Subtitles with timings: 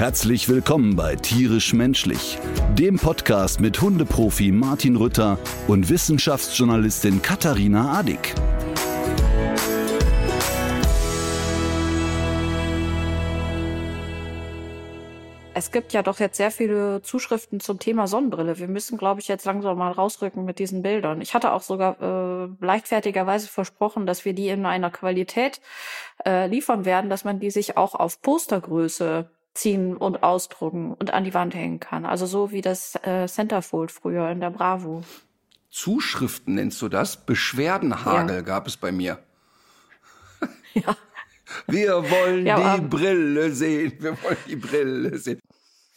[0.00, 2.38] Herzlich willkommen bei Tierisch Menschlich,
[2.72, 5.38] dem Podcast mit Hundeprofi Martin Rütter
[5.68, 8.34] und Wissenschaftsjournalistin Katharina Adick.
[15.52, 18.58] Es gibt ja doch jetzt sehr viele Zuschriften zum Thema Sonnenbrille.
[18.58, 21.20] Wir müssen, glaube ich, jetzt langsam mal rausrücken mit diesen Bildern.
[21.20, 25.60] Ich hatte auch sogar äh, leichtfertigerweise versprochen, dass wir die in einer Qualität
[26.24, 31.24] äh, liefern werden, dass man die sich auch auf Postergröße ziehen und ausdrucken und an
[31.24, 32.06] die Wand hängen kann.
[32.06, 35.02] Also so wie das äh, Centerfold früher in der Bravo.
[35.70, 37.24] Zuschriften nennst du das?
[37.24, 38.42] Beschwerdenhagel Ja.
[38.42, 39.18] gab es bei mir.
[40.74, 40.96] Ja.
[41.66, 43.92] Wir wollen Ja, die Brille sehen.
[43.98, 45.40] Wir wollen die Brille sehen.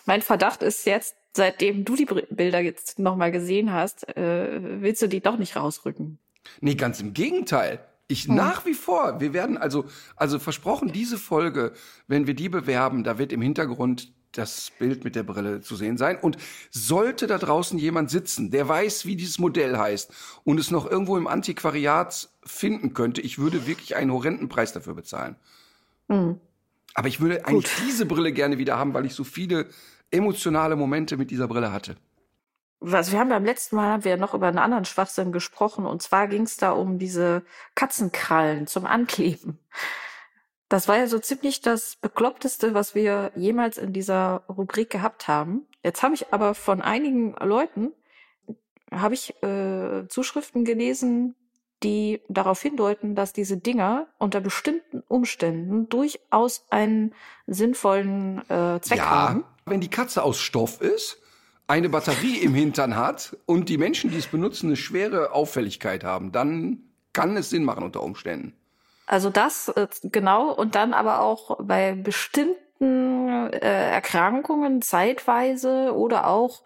[0.05, 5.07] Mein Verdacht ist jetzt, seitdem du die Bilder jetzt nochmal gesehen hast, äh, willst du
[5.07, 6.17] die doch nicht rausrücken.
[6.59, 7.79] Nee, ganz im Gegenteil.
[8.07, 8.35] Ich Hm.
[8.35, 11.73] nach wie vor, wir werden also, also versprochen, diese Folge,
[12.07, 15.97] wenn wir die bewerben, da wird im Hintergrund das Bild mit der Brille zu sehen
[15.97, 16.17] sein.
[16.19, 16.37] Und
[16.71, 20.11] sollte da draußen jemand sitzen, der weiß, wie dieses Modell heißt
[20.43, 24.95] und es noch irgendwo im Antiquariat finden könnte, ich würde wirklich einen horrenden Preis dafür
[24.95, 25.35] bezahlen.
[26.09, 26.39] Hm.
[26.95, 29.67] Aber ich würde eigentlich diese Brille gerne wieder haben, weil ich so viele
[30.11, 31.95] emotionale Momente mit dieser Brille hatte.
[32.85, 36.01] Was wir haben beim letzten Mal haben wir noch über einen anderen Schwachsinn gesprochen und
[36.01, 37.43] zwar ging es da um diese
[37.75, 39.57] Katzenkrallen zum Ankleben.
[40.67, 45.65] Das war ja so ziemlich das bekloppteste, was wir jemals in dieser Rubrik gehabt haben.
[45.81, 47.93] Jetzt habe ich aber von einigen Leuten
[48.91, 51.35] habe ich äh, Zuschriften gelesen,
[51.83, 57.15] die darauf hindeuten, dass diese Dinger unter bestimmten Umständen durchaus einen
[57.47, 59.45] sinnvollen äh, Zweck haben.
[59.65, 61.22] wenn die Katze aus Stoff ist,
[61.67, 66.31] eine Batterie im Hintern hat und die Menschen, die es benutzen, eine schwere Auffälligkeit haben,
[66.31, 68.53] dann kann es Sinn machen unter Umständen.
[69.05, 76.63] Also das äh, genau und dann aber auch bei bestimmten äh, Erkrankungen zeitweise oder auch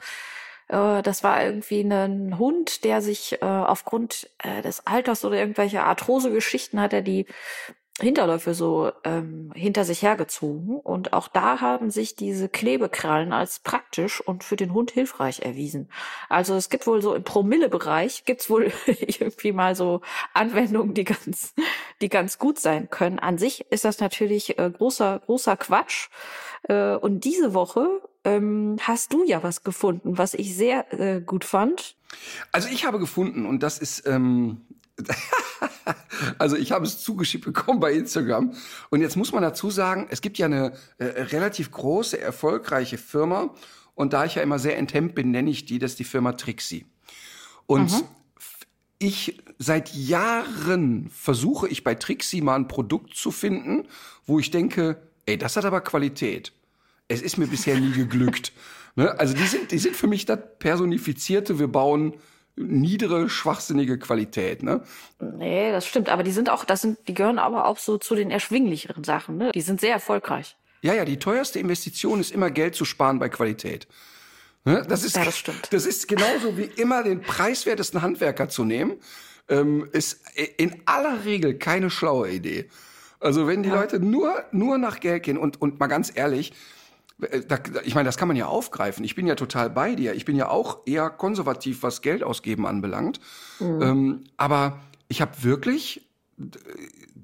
[0.68, 5.84] äh, das war irgendwie ein Hund, der sich äh, aufgrund äh, des Alters oder irgendwelche
[5.84, 7.25] Arthrose-Geschichten hat er die
[8.00, 14.22] Hinterläufe so ähm, hinter sich hergezogen und auch da haben sich diese Klebekrallen als praktisch
[14.22, 15.90] und für den Hund hilfreich erwiesen.
[16.30, 20.02] Also es gibt wohl so im Promille-Bereich gibt's wohl irgendwie mal so
[20.35, 21.56] Anwendungen, die ganz,
[22.02, 23.18] die ganz gut sein können.
[23.18, 26.09] An sich ist das natürlich äh, großer, großer Quatsch.
[26.64, 27.88] Äh, und diese Woche
[28.24, 31.96] ähm, hast du ja was gefunden, was ich sehr äh, gut fand.
[32.52, 34.62] Also ich habe gefunden, und das ist, ähm,
[36.38, 38.53] also ich habe es zugeschickt bekommen bei Instagram.
[38.90, 43.53] Und jetzt muss man dazu sagen, es gibt ja eine äh, relativ große, erfolgreiche Firma.
[43.96, 46.34] Und da ich ja immer sehr enthemmt bin, nenne ich die, das ist die Firma
[46.34, 46.85] Trixie.
[47.66, 48.03] Und f-
[49.00, 53.88] ich seit Jahren versuche ich bei Trixie mal ein Produkt zu finden,
[54.25, 56.53] wo ich denke, ey, das hat aber Qualität.
[57.08, 58.53] Es ist mir bisher nie geglückt.
[58.96, 59.18] Ne?
[59.19, 62.14] Also die sind, die sind für mich das personifizierte, wir bauen
[62.57, 64.63] niedere, schwachsinnige Qualität.
[64.63, 64.81] Ne?
[65.19, 66.09] Nee, das stimmt.
[66.09, 69.38] Aber die sind auch, das sind, die gehören aber auch so zu den erschwinglicheren Sachen.
[69.38, 69.51] Ne?
[69.53, 70.57] Die sind sehr erfolgreich.
[70.81, 73.88] Ja, ja, die teuerste Investition ist immer Geld zu sparen bei Qualität.
[74.66, 74.84] Ne?
[74.88, 75.69] Das ist, Ja, das stimmt.
[75.72, 78.97] Das ist genauso wie immer den preiswertesten Handwerker zu nehmen,
[79.50, 80.22] ähm, ist
[80.57, 82.69] in aller Regel keine schlaue Idee.
[83.19, 86.53] Also wenn die Leute nur, nur nach Geld gehen und, und mal ganz ehrlich,
[87.19, 89.03] da, ich meine, das kann man ja aufgreifen.
[89.03, 90.13] Ich bin ja total bei dir.
[90.13, 93.19] Ich bin ja auch eher konservativ, was Geld ausgeben anbelangt.
[93.81, 96.07] Ähm, aber ich habe wirklich,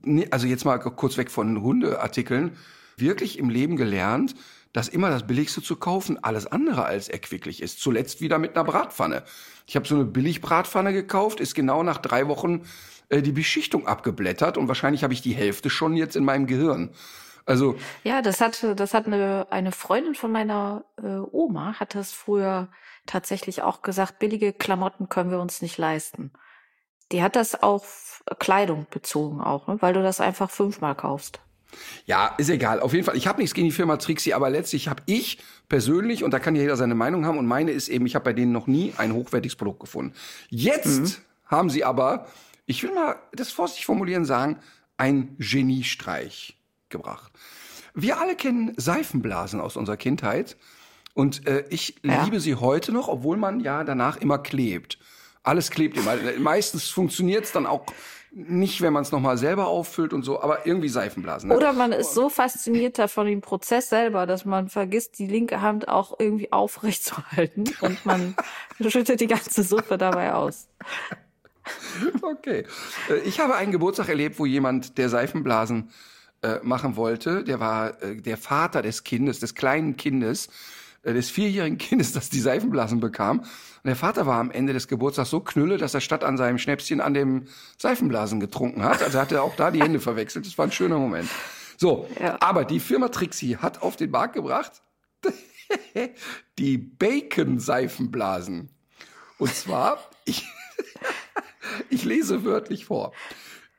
[0.05, 2.57] äh, also jetzt mal kurz weg von Hundeartikeln,
[2.97, 4.35] wirklich im Leben gelernt,
[4.71, 7.79] dass immer das Billigste zu kaufen alles andere als erquicklich ist.
[7.79, 9.23] Zuletzt wieder mit einer Bratpfanne.
[9.67, 12.63] Ich habe so eine Billigbratpfanne gekauft, ist genau nach drei Wochen
[13.09, 16.89] äh, die Beschichtung abgeblättert und wahrscheinlich habe ich die Hälfte schon jetzt in meinem Gehirn.
[17.45, 22.11] Also Ja, das hat, das hat eine, eine Freundin von meiner äh, Oma, hat das
[22.11, 22.69] früher
[23.05, 26.31] tatsächlich auch gesagt, billige Klamotten können wir uns nicht leisten.
[27.11, 29.77] Die hat das auf Kleidung bezogen auch, ne?
[29.81, 31.41] weil du das einfach fünfmal kaufst.
[32.05, 32.79] Ja, ist egal.
[32.79, 35.39] Auf jeden Fall, ich habe nichts gegen die Firma Trixie, aber letztlich habe ich
[35.69, 38.25] persönlich, und da kann ja jeder seine Meinung haben, und meine ist eben, ich habe
[38.25, 40.13] bei denen noch nie ein hochwertiges Produkt gefunden.
[40.49, 42.27] Jetzt haben sie aber,
[42.65, 44.59] ich will mal das vorsichtig formulieren sagen,
[44.97, 46.57] ein Geniestreich
[46.93, 47.33] gebracht.
[47.93, 50.55] Wir alle kennen Seifenblasen aus unserer Kindheit
[51.13, 52.23] und äh, ich Ja.
[52.23, 54.97] liebe sie heute noch, obwohl man ja danach immer klebt.
[55.43, 56.15] Alles klebt immer.
[56.39, 57.85] Meistens funktioniert es dann auch
[58.31, 61.49] nicht, wenn man es nochmal selber auffüllt und so, aber irgendwie Seifenblasen.
[61.49, 61.55] Ne?
[61.55, 65.87] Oder man ist so fasziniert von dem Prozess selber, dass man vergisst, die linke Hand
[65.87, 68.35] auch irgendwie aufrecht zu halten und man
[68.87, 70.67] schüttet die ganze Suppe dabei aus.
[72.21, 72.65] Okay.
[73.09, 75.91] Äh, ich habe einen Geburtstag erlebt, wo jemand, der Seifenblasen
[76.43, 80.49] äh, machen wollte, der war äh, der Vater des Kindes, des kleinen Kindes,
[81.03, 83.39] äh, des vierjährigen Kindes, das die Seifenblasen bekam.
[83.39, 83.47] Und
[83.85, 87.01] der Vater war am Ende des Geburtstags so knülle, dass er statt an seinem Schnäpschen
[87.01, 87.45] an dem
[87.77, 89.01] Seifenblasen getrunken hat.
[89.01, 90.45] Also er hatte auch da die Hände verwechselt.
[90.45, 91.29] Das war ein schöner Moment.
[91.77, 92.37] So, ja.
[92.39, 94.81] aber die Firma Trixie hat auf den Markt gebracht
[96.57, 98.69] die Bacon-Seifenblasen.
[99.37, 100.45] Und zwar, ich,
[101.89, 103.13] ich lese wörtlich vor.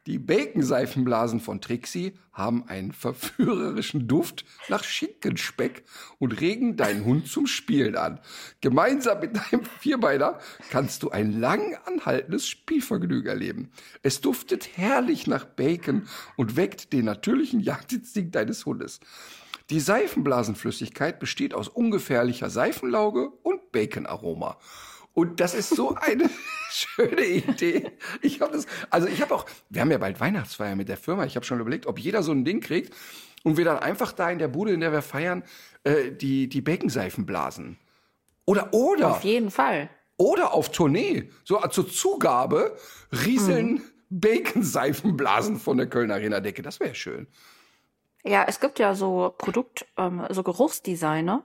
[0.07, 5.85] Die Bacon-Seifenblasen von Trixie haben einen verführerischen Duft nach Schinkenspeck
[6.19, 8.21] und regen deinen Hund zum Spielen an.
[8.61, 13.71] Gemeinsam mit deinem Vierbeiner kannst du ein lang anhaltendes Spielvergnügen erleben.
[14.03, 16.07] Es duftet herrlich nach Bacon
[16.37, 19.01] und weckt den natürlichen Jagdinstinkt deines Hundes.
[19.71, 24.59] Die Seifenblasenflüssigkeit besteht aus ungefährlicher Seifenlauge und Baconaroma.
[25.15, 26.29] Und das ist so eine
[26.71, 27.93] schöne Idee.
[28.21, 31.25] Ich habe das, also ich habe auch, wir haben ja bald Weihnachtsfeier mit der Firma.
[31.25, 32.93] Ich habe schon überlegt, ob jeder so ein Ding kriegt
[33.45, 35.45] und wir dann einfach da in der Bude, in der wir feiern,
[35.85, 37.79] äh, die die Baconseifen blasen.
[38.45, 39.89] Oder oder auf jeden Fall.
[40.17, 42.77] Oder auf Tournee, so zur Zugabe
[43.25, 43.83] rieseln mhm.
[44.11, 46.63] Baconseifenblasen von der Kölner Arena Decke.
[46.63, 47.27] Das wäre schön.
[48.25, 51.45] Ja, es gibt ja so Produkt, ähm, so Geruchsdesigner,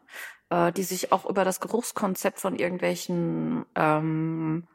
[0.49, 4.67] äh, die sich auch über das Geruchskonzept von irgendwelchen ähm,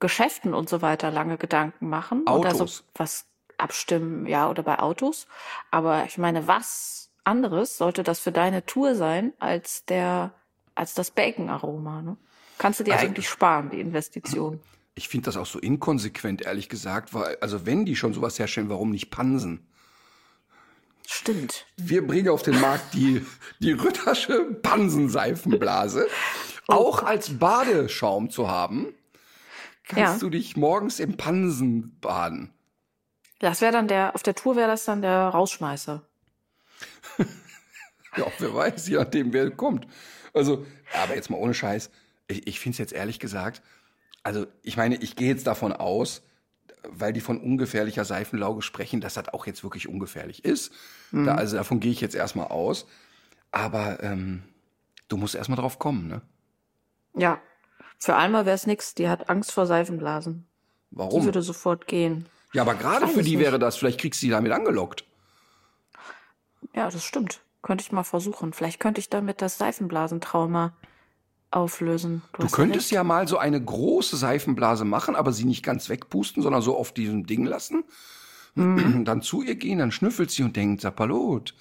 [0.00, 2.26] Geschäften und so weiter lange Gedanken machen.
[2.26, 2.54] Autos.
[2.54, 3.26] Oder so was
[3.58, 5.26] abstimmen, ja, oder bei Autos.
[5.70, 10.34] Aber ich meine, was anderes sollte das für deine Tour sein als der,
[10.74, 12.16] als das Bacon-Aroma, ne?
[12.58, 14.60] Kannst du dir also, eigentlich sparen, die Investition?
[14.94, 18.70] Ich finde das auch so inkonsequent, ehrlich gesagt, weil, also wenn die schon sowas herstellen,
[18.70, 19.66] warum nicht Pansen?
[21.06, 21.66] Stimmt.
[21.76, 23.24] Wir bringen auf den Markt die,
[23.60, 26.08] die Rüttersche Pansenseifenblase.
[26.68, 28.92] Oh auch als Badeschaum zu haben,
[29.84, 30.18] kannst ja.
[30.18, 32.52] du dich morgens im Pansen baden.
[33.38, 36.02] Das wäre dann der, auf der Tour wäre das dann der Rausschmeißer.
[38.16, 39.86] ja, wer weiß, je nachdem, wer kommt.
[40.32, 41.90] Also, aber jetzt mal ohne Scheiß.
[42.26, 43.62] Ich, ich finde es jetzt ehrlich gesagt,
[44.24, 46.22] also ich meine, ich gehe jetzt davon aus,
[46.90, 50.72] weil die von ungefährlicher Seifenlauge sprechen, dass das auch jetzt wirklich ungefährlich ist.
[51.10, 51.26] Mhm.
[51.26, 52.86] Da, also davon gehe ich jetzt erstmal aus.
[53.52, 54.42] Aber ähm,
[55.08, 56.22] du musst erstmal drauf kommen, ne?
[57.14, 57.40] Ja.
[57.98, 60.46] Für Alma wäre es nix, die hat Angst vor Seifenblasen.
[60.90, 61.20] Warum?
[61.20, 62.26] Die würde sofort gehen.
[62.52, 63.44] Ja, aber gerade für die nicht.
[63.44, 65.04] wäre das, vielleicht kriegst du sie damit angelockt.
[66.74, 67.40] Ja, das stimmt.
[67.62, 68.52] Könnte ich mal versuchen.
[68.52, 70.74] Vielleicht könnte ich damit das Seifenblasentrauma
[71.50, 72.22] auflösen.
[72.32, 75.88] Du, du könntest ja, ja mal so eine große Seifenblase machen, aber sie nicht ganz
[75.88, 77.84] wegpusten, sondern so auf diesem Ding lassen.
[78.54, 79.04] Mhm.
[79.04, 81.54] Dann zu ihr gehen, dann schnüffelt sie und denkt, Sapalot,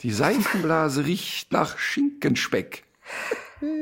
[0.00, 2.84] die Seifenblase riecht nach Schinkenspeck.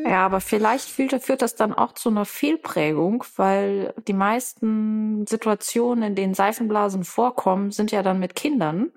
[0.04, 6.14] Ja, aber vielleicht führt das dann auch zu einer Fehlprägung, weil die meisten Situationen, in
[6.14, 8.92] denen Seifenblasen vorkommen, sind ja dann mit Kindern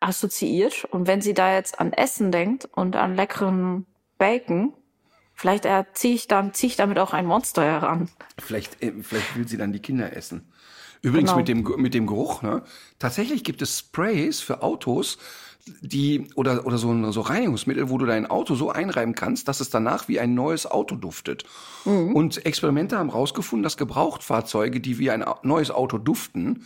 [0.00, 0.84] assoziiert.
[0.86, 3.86] Und wenn sie da jetzt an Essen denkt und an leckeren
[4.18, 4.72] Bacon,
[5.34, 8.08] Vielleicht ziehe ich, dann, zieh ich damit auch ein Monster heran.
[8.38, 10.48] Vielleicht, äh, vielleicht will sie dann die Kinder essen.
[11.04, 11.38] Übrigens genau.
[11.38, 12.62] mit dem mit dem Geruch, ne?
[12.98, 15.18] Tatsächlich gibt es Sprays für Autos,
[15.82, 19.68] die oder oder so so Reinigungsmittel, wo du dein Auto so einreiben kannst, dass es
[19.68, 21.44] danach wie ein neues Auto duftet.
[21.84, 22.16] Mhm.
[22.16, 26.64] Und Experimente haben herausgefunden, dass Gebrauchtfahrzeuge, die wie ein neues Auto duften,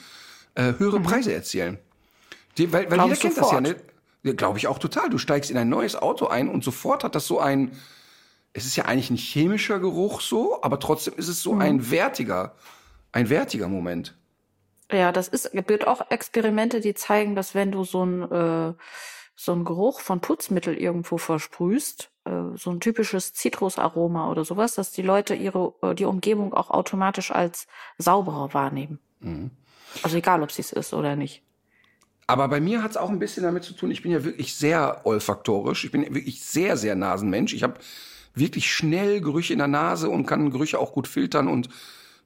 [0.55, 1.05] äh, höhere mhm.
[1.05, 1.79] Preise erzielen.
[2.59, 3.67] Die, weil weil jeder kennt sofort.
[3.67, 3.77] das ja,
[4.23, 4.35] ne?
[4.37, 5.11] Glaube ich auch total.
[5.11, 7.73] Du steigst in ein neues Auto ein und sofort hat das so ein
[8.59, 11.61] es ist ja eigentlich ein chemischer Geruch so, aber trotzdem ist es so mhm.
[11.61, 12.55] ein wertiger,
[13.13, 14.17] ein wertiger Moment.
[14.91, 18.75] Ja, das ist, es gibt auch Experimente, die zeigen, dass wenn du so ein, äh,
[19.37, 24.91] so ein Geruch von Putzmittel irgendwo versprühst, äh, so ein typisches Zitrusaroma oder sowas, dass
[24.91, 27.67] die Leute ihre, äh, die Umgebung auch automatisch als
[27.99, 28.99] sauberer wahrnehmen.
[29.21, 29.51] Mhm.
[30.03, 31.43] Also egal, ob sie es ist oder nicht.
[32.27, 34.55] Aber bei mir hat es auch ein bisschen damit zu tun, ich bin ja wirklich
[34.55, 35.85] sehr olfaktorisch.
[35.85, 37.55] Ich bin wirklich sehr, sehr Nasenmensch.
[37.55, 37.81] Ich habe
[38.39, 41.69] wirklich schnell Gerüche in der Nase und kann Gerüche auch gut filtern und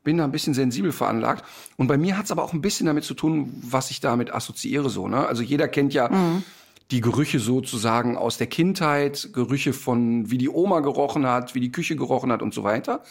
[0.05, 1.45] bin da ein bisschen sensibel veranlagt.
[1.77, 4.35] Und bei mir hat es aber auch ein bisschen damit zu tun, was ich damit
[4.35, 5.09] assoziiere so.
[5.09, 5.27] Ne?
[5.27, 6.43] Also jeder kennt ja mhm.
[6.91, 11.73] die Gerüche sozusagen aus der Kindheit, Gerüche von wie die Oma gerochen hat, wie die
[11.73, 13.03] Küche gerochen hat und so weiter.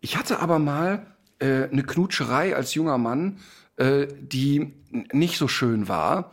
[0.00, 1.06] Ich hatte aber mal
[1.38, 3.38] äh, eine Knutscherei als junger Mann,
[3.76, 4.74] äh, die
[5.12, 6.32] nicht so schön war.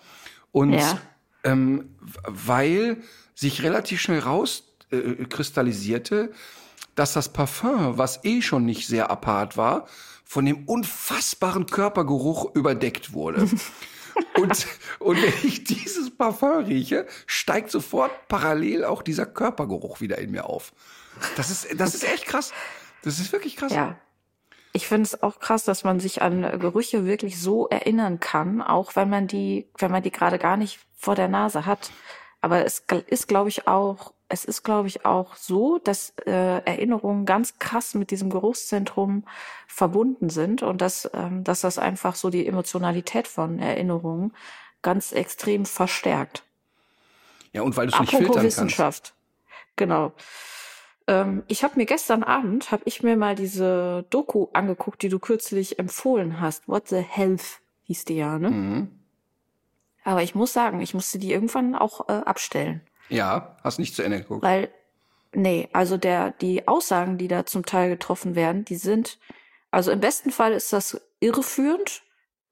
[0.52, 1.00] Und ja.
[1.44, 1.96] ähm,
[2.28, 2.98] weil
[3.34, 6.32] sich relativ schnell raus äh, kristallisierte,
[6.96, 9.88] dass das Parfum, was eh schon nicht sehr apart war,
[10.24, 13.42] von dem unfassbaren Körpergeruch überdeckt wurde.
[14.38, 14.68] und,
[15.00, 20.46] und wenn ich dieses Parfum rieche, steigt sofort parallel auch dieser Körpergeruch wieder in mir
[20.46, 20.74] auf.
[21.36, 22.52] Das ist, das ist echt krass.
[23.04, 23.72] Das ist wirklich krass.
[23.72, 23.98] Ja.
[24.76, 28.96] Ich finde es auch krass, dass man sich an Gerüche wirklich so erinnern kann, auch
[28.96, 31.92] wenn man die, wenn man die gerade gar nicht vor der Nase hat.
[32.44, 37.26] Aber es ist, glaube ich, auch, es ist, glaube ich, auch so, dass äh, Erinnerungen
[37.26, 39.24] ganz krass mit diesem Geruchszentrum
[39.66, 44.34] verbunden sind und dass, ähm, dass das einfach so die Emotionalität von Erinnerungen
[44.82, 46.44] ganz extrem verstärkt.
[47.54, 49.14] Ja, und weil du es nicht filtern Wissenschaft.
[49.14, 49.76] kannst.
[49.78, 50.12] Genau.
[51.08, 55.20] Ähm, ich habe mir gestern Abend, habe ich mir mal diese Doku angeguckt, die du
[55.20, 56.68] kürzlich empfohlen hast.
[56.68, 58.50] What the Health hieß die ja, ne?
[58.50, 59.03] Mhm.
[60.04, 62.82] Aber ich muss sagen, ich musste die irgendwann auch äh, abstellen.
[63.10, 64.44] Ja, hast nicht zu Ende geguckt.
[64.44, 64.70] Weil,
[65.34, 69.20] nee, also der, die Aussagen, die da zum Teil getroffen werden, die sind,
[69.72, 72.04] also im besten Fall ist das irreführend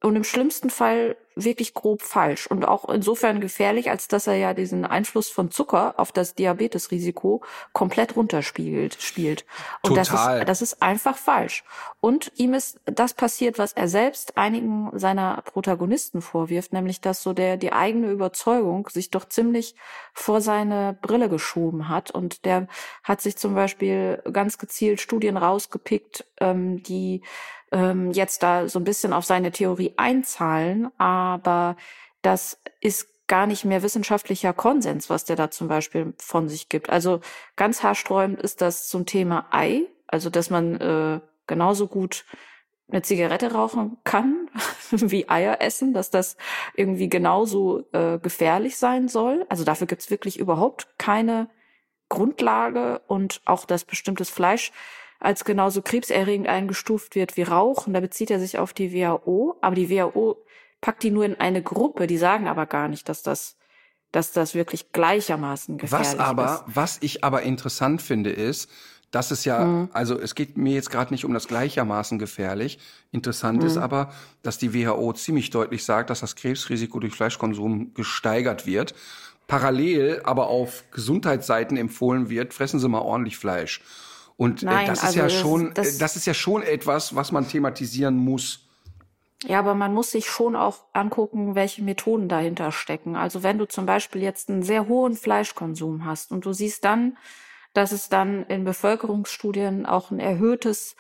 [0.02, 4.54] und im schlimmsten Fall wirklich grob falsch und auch insofern gefährlich, als dass er ja
[4.54, 7.42] diesen Einfluss von Zucker auf das Diabetesrisiko
[7.72, 9.02] komplett runterspielt.
[9.02, 9.46] Spielt.
[9.82, 10.40] Und Total.
[10.40, 11.64] Das, ist, das ist einfach falsch.
[12.02, 17.34] Und ihm ist das passiert, was er selbst einigen seiner Protagonisten vorwirft, nämlich dass so
[17.34, 19.76] der die eigene Überzeugung sich doch ziemlich
[20.14, 22.12] vor seine Brille geschoben hat.
[22.12, 22.68] Und der
[23.04, 27.22] hat sich zum Beispiel ganz gezielt Studien rausgepickt, ähm, die
[27.72, 31.76] ähm, jetzt da so ein bisschen auf seine Theorie einzahlen, aber
[32.22, 36.90] das ist gar nicht mehr wissenschaftlicher Konsens, was der da zum Beispiel von sich gibt.
[36.90, 37.22] Also
[37.56, 42.26] ganz haarsträubend ist das zum Thema Ei, also dass man äh, genauso gut
[42.92, 44.50] eine Zigarette rauchen kann
[44.92, 46.36] wie Eier essen, dass das
[46.76, 49.46] irgendwie genauso äh, gefährlich sein soll.
[49.48, 51.50] Also dafür gibt's wirklich überhaupt keine
[52.10, 54.74] Grundlage und auch, dass bestimmtes Fleisch
[55.22, 57.94] als genauso krebserregend eingestuft wird wie Rauchen.
[57.94, 60.36] Da bezieht er sich auf die WHO, aber die WHO
[60.82, 62.08] packt die nur in eine Gruppe.
[62.08, 63.56] Die sagen aber gar nicht, dass das,
[64.12, 66.76] dass das wirklich gleichermaßen gefährlich Was aber, ist.
[66.76, 68.70] was ich aber interessant finde, ist,
[69.12, 69.90] dass es ja, Mhm.
[69.94, 72.80] also es geht mir jetzt gerade nicht um das gleichermaßen gefährlich.
[73.12, 73.68] Interessant Mhm.
[73.68, 74.12] ist aber,
[74.42, 78.96] dass die WHO ziemlich deutlich sagt, dass das Krebsrisiko durch Fleischkonsum gesteigert wird.
[79.48, 83.82] Parallel aber auf Gesundheitsseiten empfohlen wird, fressen Sie mal ordentlich Fleisch.
[84.42, 86.64] Und Nein, äh, das ist also ja das- schon, das- äh, das ist ja schon
[86.64, 88.66] etwas, was man thematisieren muss.
[89.44, 93.16] Ja, aber man muss sich schon auch angucken, welche Methoden dahinter stecken.
[93.16, 97.18] Also wenn du zum Beispiel jetzt einen sehr hohen Fleischkonsum hast und du siehst dann,
[97.74, 100.96] dass es dann in Bevölkerungsstudien auch ein erhöhtes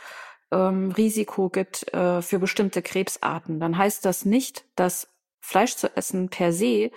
[0.52, 5.08] ähm, Risiko gibt äh, für bestimmte Krebsarten, dann heißt das nicht, dass
[5.40, 6.92] Fleisch zu essen per se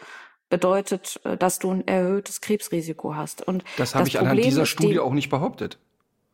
[0.51, 3.47] bedeutet, äh, dass du ein erhöhtes Krebsrisiko hast.
[3.47, 5.79] Und Das habe ich anhand Problem dieser ist Studie die- auch nicht behauptet.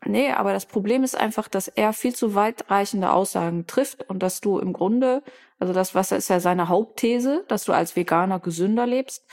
[0.07, 4.41] Nee, aber das Problem ist einfach, dass er viel zu weitreichende Aussagen trifft und dass
[4.41, 5.23] du im Grunde,
[5.59, 9.27] also das, was ist ja seine Hauptthese, dass du als Veganer gesünder lebst,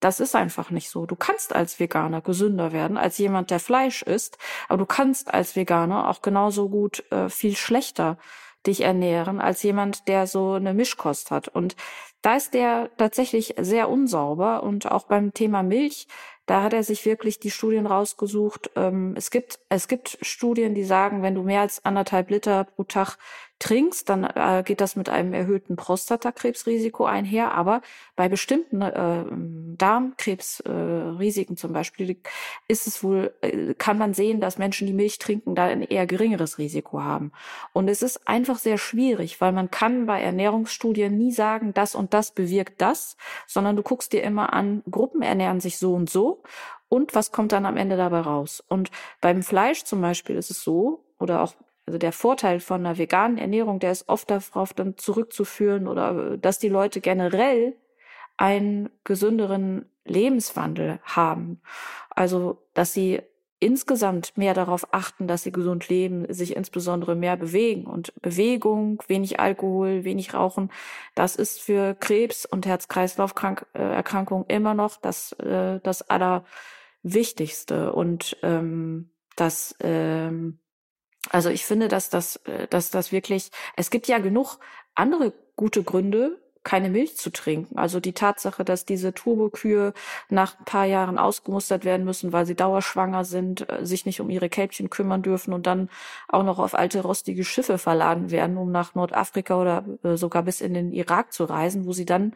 [0.00, 1.06] das ist einfach nicht so.
[1.06, 5.56] Du kannst als Veganer gesünder werden als jemand, der Fleisch isst, aber du kannst als
[5.56, 8.18] Veganer auch genauso gut äh, viel schlechter
[8.66, 11.48] dich ernähren als jemand, der so eine Mischkost hat.
[11.48, 11.76] Und
[12.22, 16.08] da ist der tatsächlich sehr unsauber und auch beim Thema Milch,
[16.48, 18.70] da hat er sich wirklich die Studien rausgesucht.
[18.74, 22.84] Ähm, es gibt es gibt Studien, die sagen, wenn du mehr als anderthalb Liter pro
[22.84, 23.18] Tag
[23.58, 27.52] trinkst, dann äh, geht das mit einem erhöhten Prostatakrebsrisiko einher.
[27.52, 27.82] Aber
[28.16, 29.24] bei bestimmten äh,
[29.76, 32.20] Darmkrebsrisiken äh, zum Beispiel
[32.68, 36.06] ist es wohl, äh, kann man sehen, dass Menschen, die Milch trinken, da ein eher
[36.06, 37.32] geringeres Risiko haben.
[37.72, 42.14] Und es ist einfach sehr schwierig, weil man kann bei Ernährungsstudien nie sagen, das und
[42.14, 46.42] das bewirkt das, sondern du guckst dir immer an, Gruppen ernähren sich so und so
[46.88, 48.62] und was kommt dann am Ende dabei raus.
[48.68, 51.54] Und beim Fleisch zum Beispiel ist es so, oder auch
[51.88, 56.38] also der Vorteil von einer veganen Ernährung, der ist oft darauf dann zurückzuführen oder äh,
[56.38, 57.76] dass die Leute generell
[58.36, 61.62] einen gesünderen Lebenswandel haben.
[62.10, 63.22] Also, dass sie
[63.58, 67.86] insgesamt mehr darauf achten, dass sie gesund leben, sich insbesondere mehr bewegen.
[67.86, 70.70] Und Bewegung, wenig Alkohol, wenig Rauchen,
[71.14, 77.94] das ist für Krebs und Herz-Kreislauf-Erkrankungen immer noch das, äh, das Allerwichtigste.
[77.94, 80.58] Und ähm, das, ähm,
[81.30, 84.58] also ich finde, dass das, äh, dass das wirklich, es gibt ja genug
[84.94, 87.78] andere gute Gründe, keine Milch zu trinken.
[87.78, 89.94] Also die Tatsache, dass diese Turbokühe
[90.28, 94.30] nach ein paar Jahren ausgemustert werden müssen, weil sie dauerschwanger sind, äh, sich nicht um
[94.30, 95.88] ihre Kälbchen kümmern dürfen und dann
[96.28, 100.60] auch noch auf alte rostige Schiffe verladen werden, um nach Nordafrika oder äh, sogar bis
[100.60, 102.34] in den Irak zu reisen, wo sie dann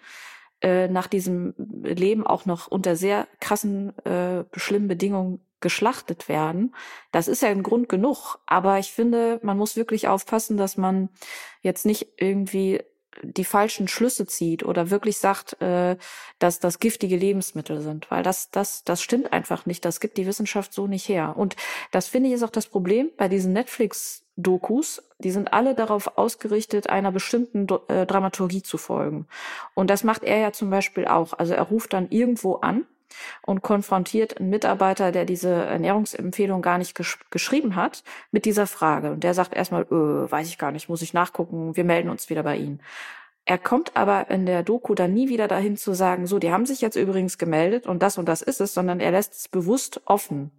[0.64, 6.74] nach diesem Leben auch noch unter sehr krassen, äh, schlimmen Bedingungen geschlachtet werden.
[7.10, 8.38] Das ist ja ein Grund genug.
[8.46, 11.08] Aber ich finde, man muss wirklich aufpassen, dass man
[11.62, 12.82] jetzt nicht irgendwie
[13.22, 15.96] die falschen Schlüsse zieht oder wirklich sagt, äh,
[16.38, 19.84] dass das giftige Lebensmittel sind, weil das das das stimmt einfach nicht.
[19.84, 21.34] Das gibt die Wissenschaft so nicht her.
[21.36, 21.56] Und
[21.90, 26.16] das finde ich ist auch das Problem bei diesen Netflix Dokus, die sind alle darauf
[26.16, 29.26] ausgerichtet, einer bestimmten äh, Dramaturgie zu folgen.
[29.74, 31.34] Und das macht er ja zum Beispiel auch.
[31.34, 32.86] Also er ruft dann irgendwo an
[33.42, 39.12] und konfrontiert einen Mitarbeiter, der diese Ernährungsempfehlung gar nicht gesch geschrieben hat, mit dieser Frage.
[39.12, 42.30] Und der sagt erstmal, äh, weiß ich gar nicht, muss ich nachgucken, wir melden uns
[42.30, 42.80] wieder bei Ihnen.
[43.44, 46.64] Er kommt aber in der Doku dann nie wieder dahin zu sagen, so, die haben
[46.64, 50.00] sich jetzt übrigens gemeldet und das und das ist es, sondern er lässt es bewusst
[50.04, 50.52] offen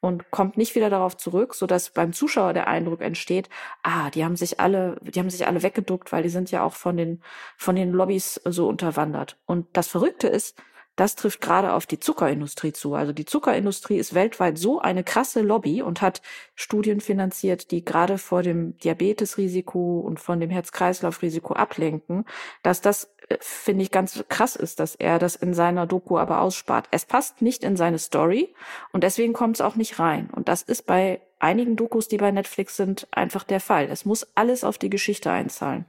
[0.00, 3.48] und kommt nicht wieder darauf zurück, so dass beim Zuschauer der Eindruck entsteht,
[3.82, 6.74] ah, die haben sich alle, die haben sich alle weggeduckt, weil die sind ja auch
[6.74, 7.22] von den,
[7.56, 9.36] von den Lobbys so unterwandert.
[9.46, 10.56] Und das Verrückte ist,
[11.00, 12.94] das trifft gerade auf die Zuckerindustrie zu.
[12.94, 16.20] Also die Zuckerindustrie ist weltweit so eine krasse Lobby und hat
[16.54, 22.26] Studien finanziert, die gerade vor dem Diabetesrisiko und von dem Herz-Kreislauf-Risiko ablenken,
[22.62, 26.88] dass das finde ich ganz krass ist, dass er das in seiner Doku aber ausspart.
[26.90, 28.54] Es passt nicht in seine Story
[28.92, 30.28] und deswegen kommt es auch nicht rein.
[30.30, 33.88] Und das ist bei einigen Dokus, die bei Netflix sind, einfach der Fall.
[33.90, 35.86] Es muss alles auf die Geschichte einzahlen.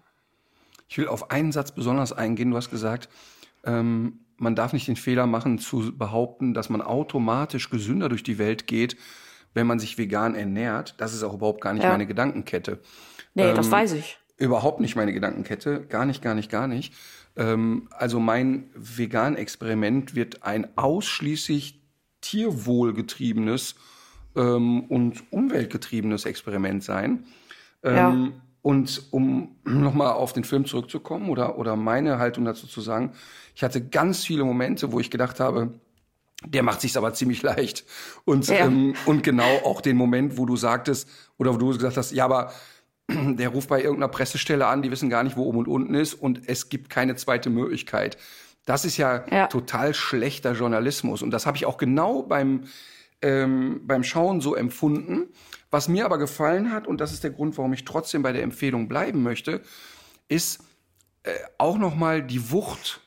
[0.87, 2.51] Ich will auf einen Satz besonders eingehen.
[2.51, 3.09] Du hast gesagt,
[3.65, 8.37] ähm, man darf nicht den Fehler machen zu behaupten, dass man automatisch gesünder durch die
[8.37, 8.97] Welt geht,
[9.53, 10.95] wenn man sich vegan ernährt.
[10.97, 11.91] Das ist auch überhaupt gar nicht ja.
[11.91, 12.79] meine Gedankenkette.
[13.33, 14.17] Nee, ähm, das weiß ich.
[14.37, 15.85] Überhaupt nicht meine Gedankenkette.
[15.87, 16.93] Gar nicht, gar nicht, gar nicht.
[17.37, 21.81] Ähm, also mein Vegan-Experiment wird ein ausschließlich
[22.21, 23.75] tierwohlgetriebenes
[24.35, 27.25] ähm, und umweltgetriebenes Experiment sein.
[27.83, 28.31] Ähm, ja.
[28.61, 33.13] Und um nochmal auf den Film zurückzukommen oder, oder meine Haltung dazu zu sagen,
[33.55, 35.73] ich hatte ganz viele Momente, wo ich gedacht habe,
[36.45, 37.85] der macht sich's aber ziemlich leicht.
[38.25, 38.65] Und, ja.
[38.65, 42.25] ähm, und genau auch den Moment, wo du sagtest, oder wo du gesagt hast, ja,
[42.25, 42.51] aber
[43.09, 46.13] der ruft bei irgendeiner Pressestelle an, die wissen gar nicht, wo oben und unten ist
[46.13, 48.17] und es gibt keine zweite Möglichkeit.
[48.65, 49.47] Das ist ja, ja.
[49.47, 52.65] total schlechter Journalismus und das habe ich auch genau beim
[53.21, 55.27] ähm, beim Schauen so empfunden.
[55.69, 58.43] Was mir aber gefallen hat und das ist der Grund, warum ich trotzdem bei der
[58.43, 59.61] Empfehlung bleiben möchte,
[60.27, 60.63] ist
[61.23, 63.01] äh, auch noch mal die Wucht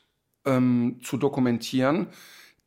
[0.45, 2.07] ähm, zu dokumentieren,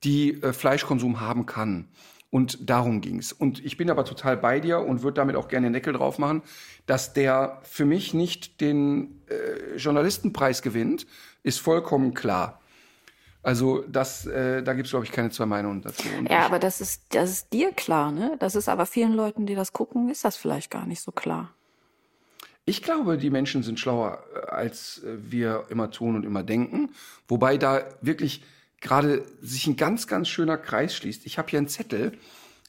[0.05, 1.89] die äh, Fleischkonsum haben kann.
[2.31, 3.33] Und darum ging's.
[3.33, 6.19] Und ich bin aber total bei dir und würde damit auch gerne den Deckel drauf
[6.19, 6.43] machen,
[6.85, 11.07] dass der für mich nicht den äh, Journalistenpreis gewinnt,
[11.43, 12.61] ist vollkommen klar.
[13.49, 16.07] Also das, äh, da gibt's glaube ich keine zwei Meinungen dazu.
[16.19, 18.37] Und ja, aber das ist, das ist dir klar, ne?
[18.41, 21.55] Das ist aber vielen Leuten, die das gucken, ist das vielleicht gar nicht so klar.
[22.67, 26.91] Ich glaube, die Menschen sind schlauer, äh, als äh, wir immer tun und immer denken.
[27.27, 28.45] Wobei da wirklich
[28.83, 31.25] gerade sich ein ganz, ganz schöner Kreis schließt.
[31.25, 32.19] Ich habe hier einen Zettel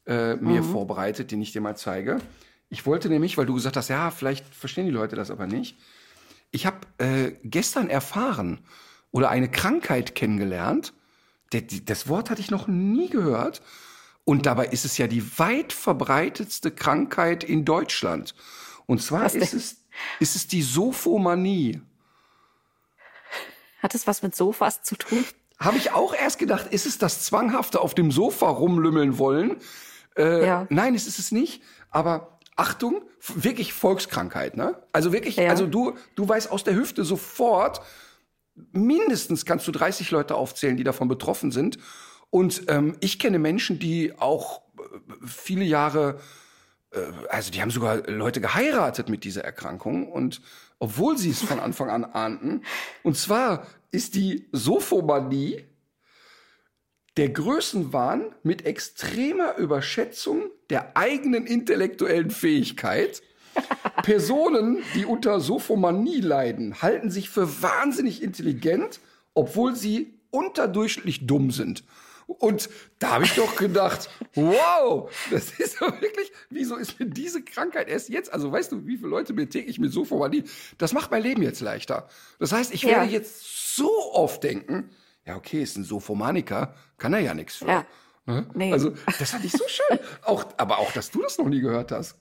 [0.07, 0.71] äh, mir mhm.
[0.71, 2.19] vorbereitet, den ich dir mal zeige.
[2.69, 5.77] Ich wollte nämlich, weil du gesagt hast, ja, vielleicht verstehen die Leute das aber nicht.
[6.51, 8.59] Ich habe äh, gestern erfahren
[9.11, 10.93] oder eine Krankheit kennengelernt.
[11.85, 13.61] Das Wort hatte ich noch nie gehört.
[14.23, 18.35] Und dabei ist es ja die weit verbreitetste Krankheit in Deutschland.
[18.85, 19.77] Und zwar ist es,
[20.19, 21.81] ist es die Sophomanie.
[23.81, 25.25] Hat es was mit Sofas zu tun?
[25.59, 29.57] Habe ich auch erst gedacht, ist es das zwanghafte auf dem Sofa rumlümmeln wollen?
[30.15, 30.67] Äh, ja.
[30.69, 31.63] Nein, es ist es nicht.
[31.89, 34.81] Aber Achtung, wirklich Volkskrankheit, ne?
[34.91, 35.49] Also wirklich, ja.
[35.49, 37.81] also du, du weißt aus der Hüfte sofort,
[38.71, 41.77] mindestens kannst du 30 Leute aufzählen, die davon betroffen sind.
[42.29, 44.81] Und ähm, ich kenne Menschen, die auch äh,
[45.25, 46.19] viele Jahre,
[46.91, 50.41] äh, also die haben sogar Leute geheiratet mit dieser Erkrankung und
[50.79, 52.63] obwohl sie es von Anfang an ahnten.
[53.03, 55.65] Und zwar ist die Sophomanie
[57.17, 63.21] der Größenwahn mit extremer Überschätzung der eigenen intellektuellen Fähigkeit.
[64.03, 68.99] Personen, die unter Sophomanie leiden, halten sich für wahnsinnig intelligent,
[69.33, 71.83] obwohl sie unterdurchschnittlich dumm sind.
[72.27, 77.41] Und da habe ich doch gedacht, wow, das ist doch wirklich, wieso ist mir diese
[77.41, 78.31] Krankheit erst jetzt?
[78.31, 80.43] Also weißt du, wie viele Leute mir täglich mit Sophomanie,
[80.77, 82.07] das macht mein Leben jetzt leichter.
[82.37, 84.91] Das heißt, ich werde jetzt so oft denken,
[85.25, 87.67] ja okay, ist ein Sophomaniker, kann er ja nichts für.
[87.67, 87.85] Ja.
[88.27, 88.45] Ne?
[88.53, 88.71] Nee.
[88.71, 89.99] Also das fand ich so schön.
[90.23, 92.15] auch, aber auch, dass du das noch nie gehört hast.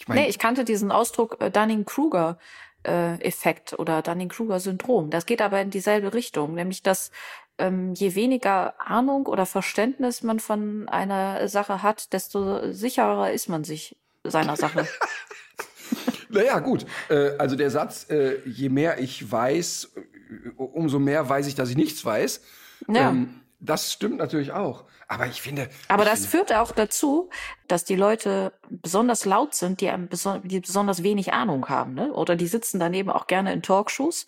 [0.00, 2.38] Ich mein, nee, ich kannte diesen Ausdruck äh, Dunning-Kruger.
[2.82, 5.10] Äh, Effekt oder Dunning-Kruger-Syndrom.
[5.10, 7.10] Das geht aber in dieselbe Richtung, nämlich dass
[7.58, 13.64] ähm, je weniger Ahnung oder Verständnis man von einer Sache hat, desto sicherer ist man
[13.64, 14.88] sich seiner Sache.
[16.30, 16.86] naja, gut.
[17.10, 19.92] Äh, also der Satz, äh, je mehr ich weiß,
[20.56, 22.40] umso mehr weiß ich, dass ich nichts weiß.
[22.88, 23.10] Ja.
[23.10, 24.84] Ähm, das stimmt natürlich auch.
[25.08, 25.68] Aber ich finde.
[25.88, 27.30] Aber ich das finde, führt auch dazu,
[27.68, 31.94] dass die Leute besonders laut sind, die, einem beson die besonders wenig Ahnung haben.
[31.94, 32.12] Ne?
[32.12, 34.26] Oder die sitzen daneben auch gerne in Talkshows,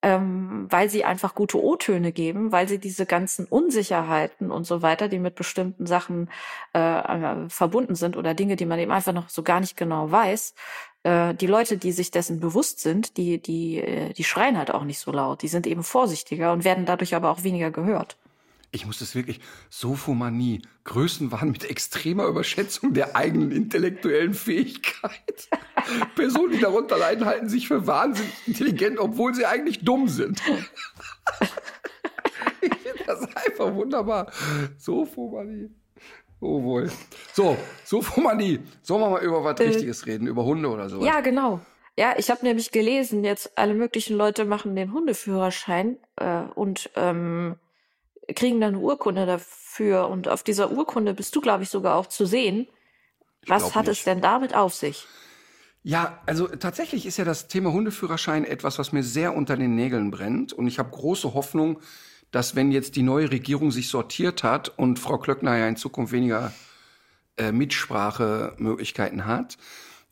[0.00, 5.08] ähm, weil sie einfach gute O-Töne geben, weil sie diese ganzen Unsicherheiten und so weiter,
[5.08, 6.30] die mit bestimmten Sachen
[6.74, 10.10] äh, äh, verbunden sind oder Dinge, die man eben einfach noch so gar nicht genau
[10.10, 10.54] weiß,
[11.02, 14.84] äh, die Leute, die sich dessen bewusst sind, die, die, äh, die schreien halt auch
[14.84, 15.42] nicht so laut.
[15.42, 18.16] Die sind eben vorsichtiger und werden dadurch aber auch weniger gehört.
[18.70, 25.48] Ich muss das wirklich, Sophomanie, Größenwahn mit extremer Überschätzung der eigenen intellektuellen Fähigkeit.
[26.14, 30.42] Personen, die darunter leiden, halten sich für wahnsinnig intelligent, obwohl sie eigentlich dumm sind.
[32.60, 34.30] ich finde das einfach wunderbar.
[34.76, 35.70] Sophomanie.
[36.40, 36.90] Oh wohl.
[37.32, 38.60] So, Sophomanie.
[38.82, 40.26] Sollen wir mal über was Richtiges reden?
[40.26, 41.04] Über Hunde oder so?
[41.04, 41.60] Ja, genau.
[41.96, 47.56] Ja, ich habe nämlich gelesen, jetzt alle möglichen Leute machen den Hundeführerschein äh, und ähm,
[48.34, 50.08] kriegen dann eine Urkunde dafür.
[50.08, 52.68] Und auf dieser Urkunde bist du, glaube ich, sogar auch zu sehen.
[53.46, 53.98] Was glaub hat nicht.
[53.98, 55.06] es denn damit auf sich?
[55.82, 60.10] Ja, also tatsächlich ist ja das Thema Hundeführerschein etwas, was mir sehr unter den Nägeln
[60.10, 60.52] brennt.
[60.52, 61.78] Und ich habe große Hoffnung,
[62.30, 66.12] dass wenn jetzt die neue Regierung sich sortiert hat und Frau Klöckner ja in Zukunft
[66.12, 66.52] weniger
[67.38, 69.56] äh, Mitsprachemöglichkeiten hat,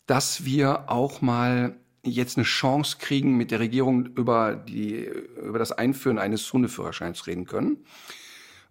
[0.07, 1.77] dass wir auch mal
[2.11, 5.09] jetzt eine Chance kriegen, mit der Regierung über, die,
[5.43, 7.79] über das Einführen eines Hundeführerscheins reden können.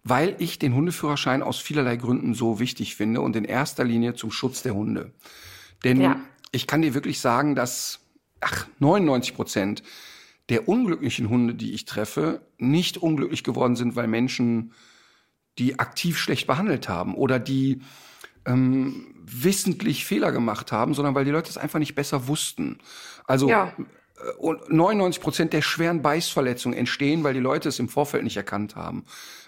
[0.04, 4.30] Weil ich den Hundeführerschein aus vielerlei Gründen so wichtig finde und in erster Linie zum
[4.30, 5.12] Schutz der Hunde.
[5.84, 6.20] Denn Ja.
[6.52, 8.00] ich kann dir wirklich sagen, dass
[8.40, 9.82] ach, 99 Prozent
[10.48, 14.72] der unglücklichen Hunde, die ich treffe, nicht unglücklich geworden sind, weil Menschen
[15.58, 17.80] die aktiv schlecht behandelt haben oder die
[18.46, 22.78] ähm, wissentlich Fehler gemacht haben, sondern weil die Leute es einfach nicht besser wussten.
[23.26, 23.72] Also Ja.
[23.78, 28.36] äh, und 99 Prozent der schweren Beißverletzungen entstehen, weil die Leute es im Vorfeld nicht
[28.36, 29.04] erkannt haben.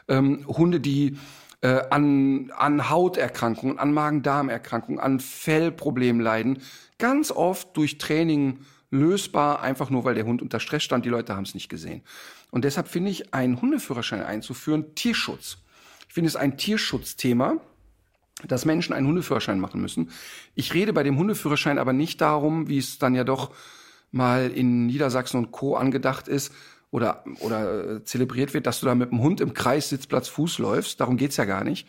[0.08, 1.16] Ähm, Hunde, die
[1.61, 6.62] äh, an, an Hauterkrankungen, an Magen-Darm-Erkrankungen, an Fellproblemen leiden,
[6.98, 11.34] ganz oft durch Training lösbar, einfach nur weil der Hund unter Stress stand, die Leute
[11.34, 12.02] haben es nicht gesehen.
[12.50, 15.58] Und deshalb finde ich, einen Hundeführerschein einzuführen, Tierschutz.
[16.08, 17.61] Ich finde es ein Tierschutzthema
[18.46, 20.11] dass Menschen einen Hundeführerschein machen müssen.
[20.55, 23.51] Ich rede bei dem Hundeführerschein aber nicht darum, wie es dann ja doch
[24.11, 25.77] mal in Niedersachsen und Co.
[25.77, 26.53] angedacht ist
[26.90, 30.59] oder, oder äh, zelebriert wird, dass du da mit dem Hund im Kreis Sitzplatz Fuß
[30.59, 31.01] läufst.
[31.01, 31.87] Darum geht's ja gar nicht.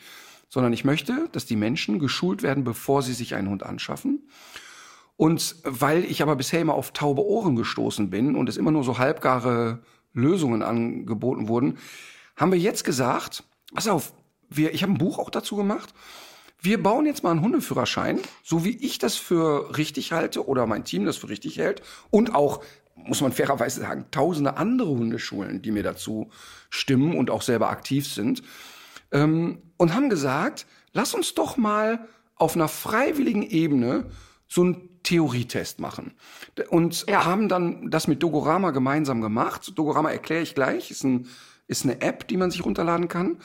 [0.49, 4.27] Sondern ich möchte, dass die Menschen geschult werden, bevor sie sich einen Hund anschaffen.
[5.15, 8.83] Und weil ich aber bisher immer auf taube Ohren gestoßen bin und es immer nur
[8.83, 9.79] so halbgare
[10.13, 11.77] Lösungen angeboten wurden,
[12.35, 14.13] haben wir jetzt gesagt, pass auf,
[14.49, 15.93] wir, ich habe ein Buch auch dazu gemacht.
[16.61, 20.83] Wir bauen jetzt mal einen Hundeführerschein, so wie ich das für richtig halte oder mein
[20.83, 22.63] Team das für richtig hält und auch
[22.95, 26.29] muss man fairerweise sagen, tausende andere Hundeschulen, die mir dazu
[26.69, 28.43] stimmen und auch selber aktiv sind,
[29.11, 34.05] ähm, und haben gesagt, lass uns doch mal auf einer freiwilligen Ebene
[34.47, 36.13] so einen Theorietest machen.
[36.69, 37.25] Und Ja.
[37.25, 39.71] haben dann das mit Dogorama gemeinsam gemacht.
[39.75, 41.27] Dogorama erkläre ich gleich, ist, ein,
[41.67, 43.37] ist eine App, die man sich runterladen kann.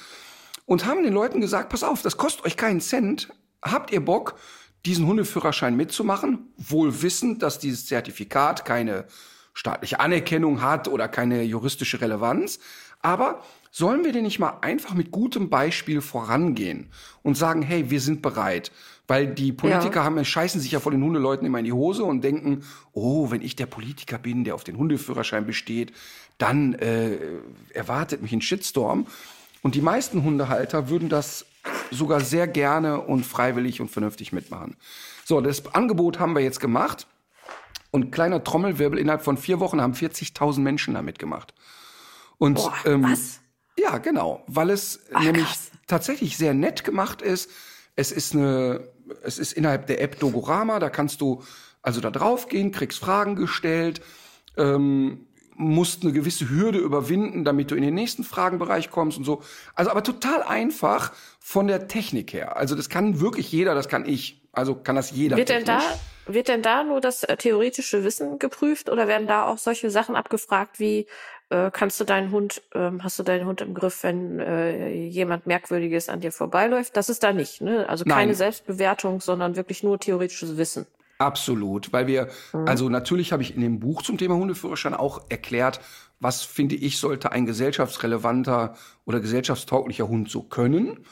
[0.67, 3.29] Und haben den Leuten gesagt, pass auf, das kostet euch keinen Cent.
[3.63, 4.37] Habt ihr Bock,
[4.87, 6.53] diesen Hundeführerschein mitzumachen?
[6.57, 9.05] Wohl wissend, dass dieses Zertifikat keine
[9.53, 12.59] staatliche Anerkennung hat oder keine juristische Relevanz.
[13.01, 16.89] Aber sollen wir denn nicht mal einfach mit gutem Beispiel vorangehen
[17.23, 18.73] und sagen, hey, wir sind bereit?
[19.07, 20.05] Weil die Politiker Ja.
[20.05, 23.43] haben, scheißen sich ja vor den Hundeleuten immer in die Hose und denken, oh, wenn
[23.43, 25.93] ich der Politiker bin, der auf den Hundeführerschein besteht,
[26.39, 27.19] dann äh,
[27.75, 29.07] erwartet mich ein Shitstorm.
[29.65, 31.47] Und die meisten Hundehalter würden das
[31.91, 34.77] sogar sehr gerne und freiwillig und vernünftig mitmachen.
[35.25, 37.07] So, das Angebot haben wir jetzt gemacht.
[37.91, 41.55] Und kleiner Trommelwirbel, innerhalb von vier Wochen haben 40.000 Menschen da mitgemacht.
[42.37, 43.41] Und Boah, ähm, was?
[43.79, 45.71] ja, genau, weil es Ach, nämlich krass.
[45.87, 47.51] tatsächlich sehr nett gemacht ist.
[47.97, 48.87] Es ist eine,
[49.23, 51.43] es ist innerhalb der App Dogorama, da kannst du
[51.81, 54.03] also da drauf gehen, kriegst Fragen gestellt,
[54.59, 59.43] ähm, musst eine gewisse Hürde überwinden, damit du in den nächsten Fragenbereich kommst und so.
[59.75, 62.57] Also aber total einfach von der Technik her.
[62.57, 64.43] Also das kann wirklich jeder, das kann ich.
[64.53, 65.37] Also kann das jeder.
[65.37, 65.99] Wird denn da, technisch.
[66.27, 70.15] wird denn da nur das äh, theoretische Wissen geprüft oder werden da auch solche Sachen
[70.15, 71.07] abgefragt wie,
[71.51, 75.47] äh, kannst du deinen Hund, ähm, hast du deinen Hund im Griff, wenn äh, jemand
[75.47, 76.97] Merkwürdiges an dir vorbeiläuft?
[76.97, 77.89] Das ist da nicht, ne?
[77.89, 78.35] Also keine Nein.
[78.35, 80.87] Selbstbewertung, sondern wirklich nur theoretisches Wissen.
[81.19, 82.29] Absolut, weil wir,
[82.67, 85.81] also natürlich habe ich in dem Buch zum Thema Hundeführerschein auch erklärt,
[86.21, 88.75] was finde ich sollte ein gesellschaftsrelevanter
[89.05, 91.05] oder gesellschaftstauglicher Hund so können.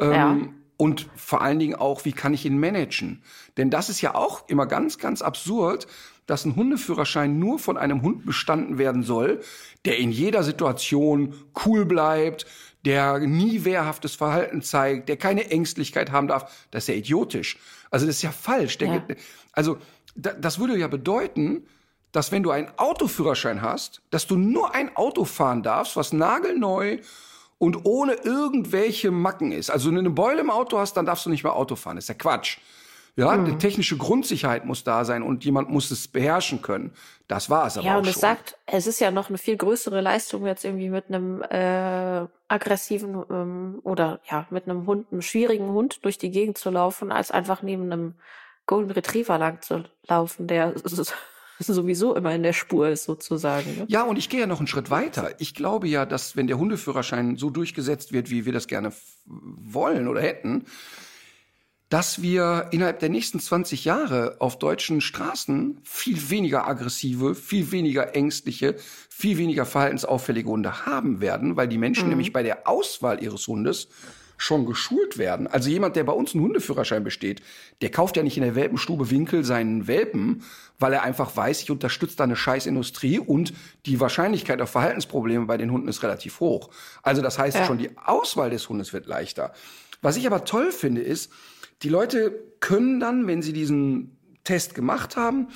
[0.00, 0.32] Ja.
[0.32, 3.22] Ähm, und vor allen Dingen auch, wie kann ich ihn managen?
[3.56, 5.86] Denn das ist ja auch immer ganz, ganz absurd,
[6.26, 9.42] dass ein Hundeführerschein nur von einem Hund bestanden werden soll,
[9.84, 11.34] der in jeder Situation
[11.66, 12.46] cool bleibt,
[12.84, 17.58] der nie wehrhaftes Verhalten zeigt, der keine Ängstlichkeit haben darf, das ist ja idiotisch.
[17.90, 18.78] Also das ist ja falsch.
[18.78, 19.06] Der, Ja.
[19.52, 19.78] Also
[20.14, 21.66] da, das würde ja bedeuten,
[22.12, 26.98] dass wenn du einen Autoführerschein hast, dass du nur ein Auto fahren darfst, was nagelneu
[27.58, 29.70] und ohne irgendwelche Macken ist.
[29.70, 31.96] Also wenn du eine Beule im Auto hast, dann darfst du nicht mehr Auto fahren.
[31.96, 32.58] Das ist ja Quatsch.
[33.14, 33.44] Ja, Mhm.
[33.44, 36.92] eine technische Grundsicherheit muss da sein und jemand muss es beherrschen können.
[37.28, 39.56] Das war es aber Ja, auch und es sagt, es ist ja noch eine viel
[39.58, 45.20] größere Leistung, jetzt irgendwie mit einem äh, aggressiven ähm, oder ja, mit einem Hund, einem
[45.22, 48.14] schwierigen Hund durch die Gegend zu laufen, als einfach neben einem
[48.66, 50.74] Golden Retriever lang zu laufen, der
[51.58, 53.76] sowieso immer in der Spur ist, sozusagen.
[53.76, 53.84] Ne?
[53.88, 55.34] Ja, und ich gehe ja noch einen Schritt weiter.
[55.38, 58.92] Ich glaube ja, dass wenn der Hundeführerschein so durchgesetzt wird, wie wir das gerne
[59.24, 60.66] wollen oder hätten,
[61.92, 68.16] dass wir innerhalb der nächsten 20 Jahre auf deutschen Straßen viel weniger aggressive, viel weniger
[68.16, 68.76] ängstliche,
[69.10, 73.88] viel weniger verhaltensauffällige Hunde haben werden, weil die Menschen nämlich bei der Auswahl ihres Hundes
[74.42, 75.46] schon geschult werden.
[75.46, 77.42] Also jemand, der bei uns einen Hundeführerschein besteht,
[77.80, 80.42] der kauft ja nicht in der Welpenstube Winkel seinen Welpen,
[80.80, 83.54] weil er einfach weiß, ich unterstütze da eine Scheißindustrie und
[83.86, 86.70] die Wahrscheinlichkeit auf Verhaltensprobleme bei den Hunden ist relativ hoch.
[87.02, 87.66] Also das heißt Ja.
[87.66, 89.52] schon, die Auswahl des Hundes wird leichter.
[90.00, 91.30] Was ich aber toll finde, ist,
[91.82, 95.48] die Leute können dann, wenn sie diesen Test gemacht haben,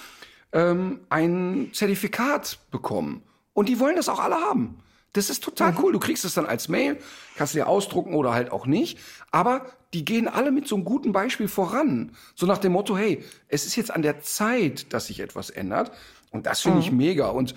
[0.52, 3.22] ähm, ein Zertifikat bekommen.
[3.52, 4.78] Und die wollen das auch alle haben.
[5.16, 5.92] Das ist total cool.
[5.92, 6.98] Du kriegst es dann als Mail,
[7.36, 8.98] kannst du dir ausdrucken oder halt auch nicht.
[9.30, 12.12] Aber die gehen alle mit so einem guten Beispiel voran.
[12.34, 15.92] So nach dem Motto, hey, es ist jetzt an der Zeit, dass sich etwas ändert.
[16.30, 17.28] Und das finde ich mega.
[17.28, 17.54] Und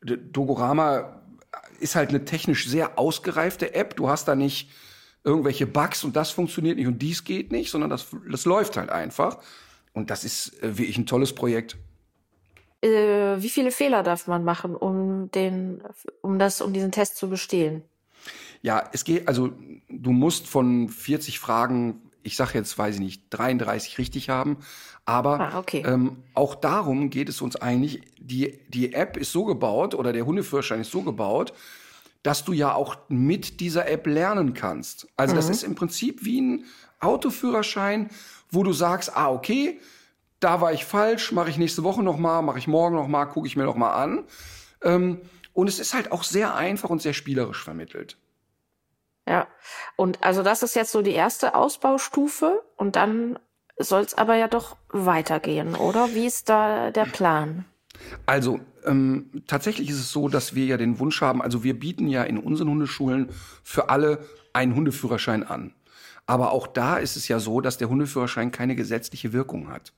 [0.00, 1.20] Dogorama
[1.80, 3.96] ist halt eine technisch sehr ausgereifte App.
[3.96, 4.70] Du hast da nicht
[5.24, 8.90] irgendwelche Bugs und das funktioniert nicht und dies geht nicht, sondern das, das läuft halt
[8.90, 9.38] einfach.
[9.92, 11.76] Und das ist äh, wirklich ein tolles Projekt.
[12.82, 15.82] Äh, wie viele Fehler darf man machen, um den,
[16.20, 17.82] um das, um diesen Test zu bestehen?
[18.60, 19.50] Ja, es geht, also
[19.88, 24.58] du musst von 40 Fragen, ich sage jetzt, weiß ich nicht, 33 richtig haben.
[25.04, 25.82] Aber Ah, okay.
[25.86, 30.26] ähm, auch darum geht es uns eigentlich, die, die App ist so gebaut oder der
[30.26, 31.52] Hundeführerschein ist so gebaut,
[32.22, 35.08] dass du ja auch mit dieser App lernen kannst.
[35.16, 36.64] Also das ist im Prinzip wie ein
[37.00, 38.10] Autoführerschein,
[38.50, 39.80] wo du sagst, ah, okay,
[40.42, 43.26] da war ich falsch, mache ich nächste Woche noch mal, mache ich morgen noch mal,
[43.26, 44.24] gucke ich mir noch mal an.
[44.82, 45.20] Ähm,
[45.52, 48.16] und es ist halt auch sehr einfach und sehr spielerisch vermittelt.
[49.28, 49.46] Ja,
[49.96, 53.38] und also das ist jetzt so die erste Ausbaustufe und dann
[53.78, 56.14] soll es aber ja doch weitergehen, oder?
[56.14, 57.64] Wie ist da der Plan?
[58.26, 62.08] Also ähm, tatsächlich ist es so, dass wir ja den Wunsch haben, also wir bieten
[62.08, 63.28] ja in unseren Hundeschulen
[63.62, 65.74] für alle einen Hundeführerschein an.
[66.26, 69.92] Aber auch da ist es ja so, dass der Hundeführerschein keine gesetzliche Wirkung hat.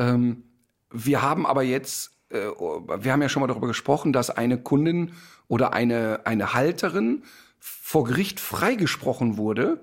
[0.00, 0.42] Ähm,
[0.90, 5.12] wir haben aber jetzt, äh, wir haben ja schon mal darüber gesprochen, dass eine Kundin
[5.46, 7.22] oder eine, eine Halterin
[7.60, 9.80] vor Gericht freigesprochen wurde,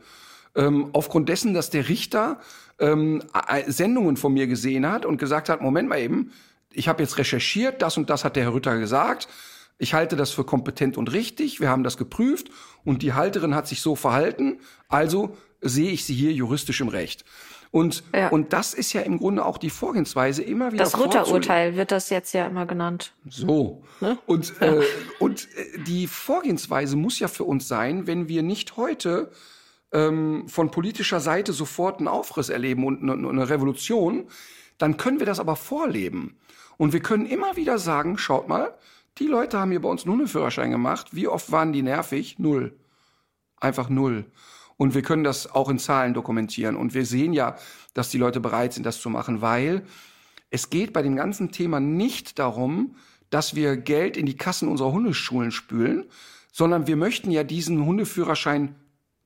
[0.56, 2.40] ähm, aufgrund dessen, dass der Richter
[2.80, 6.32] ähm, a- Sendungen von mir gesehen hat und gesagt hat, Moment mal eben,
[6.74, 9.28] ich habe jetzt recherchiert, das und das hat der Herr Rütter gesagt.
[9.78, 11.60] Ich halte das für kompetent und richtig.
[11.60, 12.50] Wir haben das geprüft
[12.84, 14.60] und die Halterin hat sich so verhalten.
[14.88, 17.26] Also sehe ich sie hier juristisch im Recht.
[17.72, 18.30] Und, Ja.
[18.30, 21.20] und das ist ja im Grunde auch die Vorgehensweise immer wieder Das vorzulegen.
[21.22, 23.14] Rütter-Urteil wird das jetzt ja immer genannt.
[23.30, 23.84] So.
[24.26, 24.82] Und, äh,
[25.20, 29.32] und äh, die Vorgehensweise muss ja für uns sein, wenn wir nicht heute
[29.92, 34.28] ähm, von politischer Seite sofort einen Aufriss erleben und eine, eine Revolution,
[34.78, 36.38] dann können wir das aber vorleben.
[36.78, 38.74] Und wir können immer wieder sagen, schaut mal,
[39.18, 41.08] die Leute haben hier bei uns einen Hundeführerschein gemacht.
[41.12, 42.38] Wie oft waren die nervig?
[42.38, 42.78] Null.
[43.60, 44.26] Einfach null.
[44.78, 46.76] Und wir können das auch in Zahlen dokumentieren.
[46.76, 47.58] Und wir sehen ja,
[47.94, 49.84] dass die Leute bereit sind, das zu machen, weil
[50.50, 52.96] es geht bei dem ganzen Thema nicht darum,
[53.30, 56.06] dass wir Geld in die Kassen unserer Hundeschulen spülen,
[56.52, 58.76] sondern wir möchten ja diesen Hundeführerschein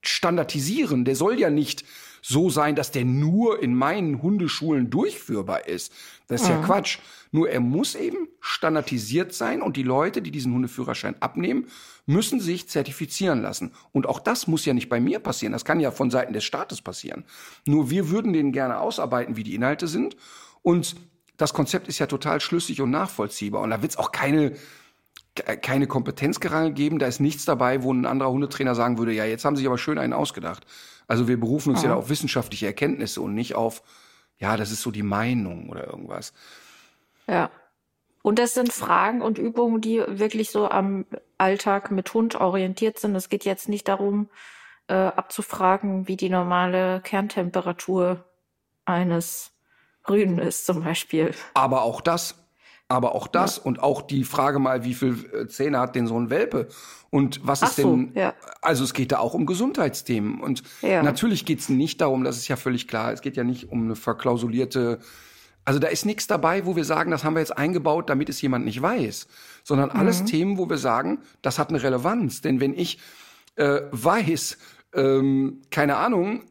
[0.02, 1.06] standardisieren.
[1.06, 1.86] Der soll ja nicht
[2.22, 5.94] so sein, dass der nur in meinen Hundeschulen durchführbar ist.
[6.28, 7.00] Das ist ja Quatsch.
[7.32, 11.68] Nur er muss eben standardisiert sein und die Leute, die diesen Hundeführerschein abnehmen,
[12.06, 13.72] müssen sich zertifizieren lassen.
[13.94, 15.54] Und auch das muss ja nicht bei mir passieren.
[15.54, 17.24] Das kann ja von Seiten des Staates passieren.
[17.66, 20.18] Nur wir würden denen gerne ausarbeiten, wie die Inhalte sind.
[20.62, 20.96] Und
[21.38, 23.62] das Konzept ist ja total schlüssig und nachvollziehbar.
[23.62, 24.52] Und da wird es auch keine
[25.36, 27.00] ke- keine Kompetenzgerangel geben.
[27.00, 29.68] Da ist nichts dabei, wo ein anderer Hundetrainer sagen würde, ja, jetzt haben sie sich
[29.68, 30.66] aber schön einen ausgedacht.
[31.08, 33.84] Also wir berufen uns ja da auf wissenschaftliche Erkenntnisse und nicht auf,
[34.38, 36.34] ja, das ist so die Meinung oder irgendwas.
[37.32, 37.50] Ja.
[38.22, 41.06] Und das sind Fragen und Übungen, die wirklich so am
[41.40, 43.16] Alltag mit Hund orientiert sind.
[43.16, 44.30] Es geht jetzt nicht darum,
[44.88, 48.26] äh, abzufragen, wie die normale Kerntemperatur
[48.86, 49.54] eines
[50.08, 51.32] Rüden ist, zum Beispiel.
[51.54, 52.36] Aber auch das,
[52.90, 53.64] Aber auch das ja.
[53.64, 56.68] und auch die Frage mal, wie viel äh, Zähne hat denn so ein Welpe?
[57.10, 58.34] Und was Ach ist denn, so, ja.
[58.62, 60.42] also es geht da auch um Gesundheitsthemen.
[60.42, 61.02] Und ja.
[61.02, 63.86] natürlich geht es nicht darum, das ist ja völlig klar, es geht ja nicht um
[63.86, 65.00] eine verklausulierte,
[65.66, 68.42] also da ist nichts dabei, wo wir sagen, das haben wir jetzt eingebaut, damit es
[68.42, 69.28] jemand nicht weiß.
[69.64, 70.26] Sondern alles mhm.
[70.26, 72.42] Themen, wo wir sagen, das hat eine Relevanz.
[72.42, 73.00] Denn wenn ich
[73.56, 74.58] äh, weiß,
[74.94, 76.44] ähm, keine Ahnung,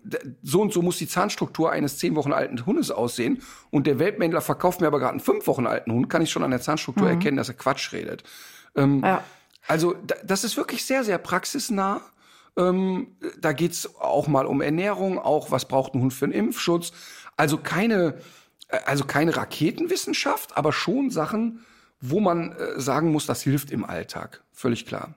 [0.42, 4.40] so und so muss die Zahnstruktur eines zehn Wochen alten Hundes aussehen und der Weltmändler
[4.40, 7.06] verkauft mir aber gerade einen fünf Wochen alten Hund, kann ich schon an der Zahnstruktur
[7.06, 7.14] mhm.
[7.14, 8.22] erkennen, dass er Quatsch redet.
[8.76, 9.22] Ähm, ja.
[9.66, 9.94] Also
[10.24, 12.00] das ist wirklich sehr, sehr praxisnah.
[12.56, 16.92] Ähm, da geht's auch mal um Ernährung, auch was braucht ein Hund für einen Impfschutz.
[17.36, 18.18] Also keine,
[18.84, 21.64] also keine Raketenwissenschaft, aber schon Sachen,
[22.00, 24.42] wo man äh, sagen muss, das hilft im Alltag.
[24.52, 25.14] Völlig klar.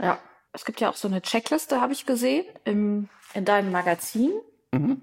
[0.00, 0.18] Ja,
[0.52, 4.32] es gibt ja auch so eine Checkliste, habe ich gesehen, im, in deinem Magazin.
[4.72, 5.02] Mhm.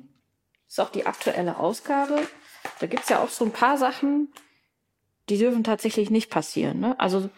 [0.68, 2.28] Ist auch die aktuelle Ausgabe.
[2.80, 4.34] Da gibt es ja auch so ein paar Sachen,
[5.30, 6.80] die dürfen tatsächlich nicht passieren.
[6.80, 7.00] Ne?
[7.00, 7.30] Also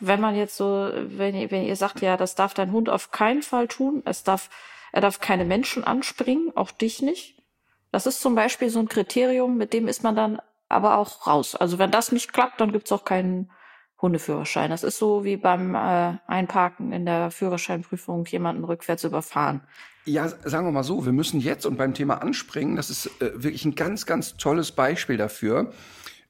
[0.00, 3.10] wenn man jetzt so, wenn ihr, wenn ihr sagt, ja, das darf dein Hund auf
[3.10, 4.50] keinen Fall tun, es darf,
[4.92, 7.39] er darf keine Menschen anspringen, auch dich nicht.
[7.92, 11.56] Das ist zum Beispiel so ein Kriterium, mit dem ist man dann aber auch raus.
[11.56, 13.50] Also wenn das nicht klappt, dann gibt's auch keinen
[14.00, 14.70] Hundeführerschein.
[14.70, 19.62] Das ist so wie beim äh, Einparken in der Führerscheinprüfung jemanden rückwärts überfahren.
[20.06, 23.32] Ja, sagen wir mal so, wir müssen jetzt und beim Thema Anspringen, das ist äh,
[23.34, 25.72] wirklich ein ganz, ganz tolles Beispiel dafür,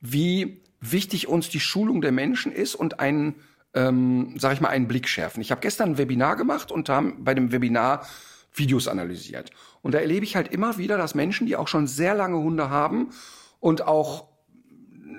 [0.00, 3.36] wie wichtig uns die Schulung der Menschen ist und einen,
[3.74, 5.40] ähm, sag ich mal, einen Blick schärfen.
[5.40, 8.06] Ich habe gestern ein Webinar gemacht und haben bei dem Webinar
[8.52, 9.50] Videos analysiert.
[9.82, 12.70] Und da erlebe ich halt immer wieder, dass Menschen, die auch schon sehr lange Hunde
[12.70, 13.10] haben
[13.60, 14.28] und auch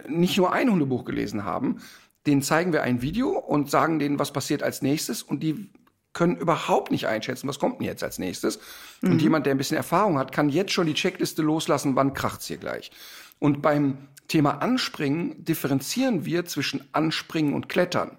[0.07, 1.81] nicht nur ein Hundebuch gelesen haben,
[2.25, 5.69] denen zeigen wir ein Video und sagen denen, was passiert als nächstes und die
[6.13, 8.59] können überhaupt nicht einschätzen, was kommt denn jetzt als nächstes.
[9.01, 9.11] Mhm.
[9.11, 12.47] Und jemand, der ein bisschen Erfahrung hat, kann jetzt schon die Checkliste loslassen, wann kracht's
[12.47, 12.91] hier gleich.
[13.39, 18.17] Und beim Thema Anspringen differenzieren wir zwischen Anspringen und Klettern.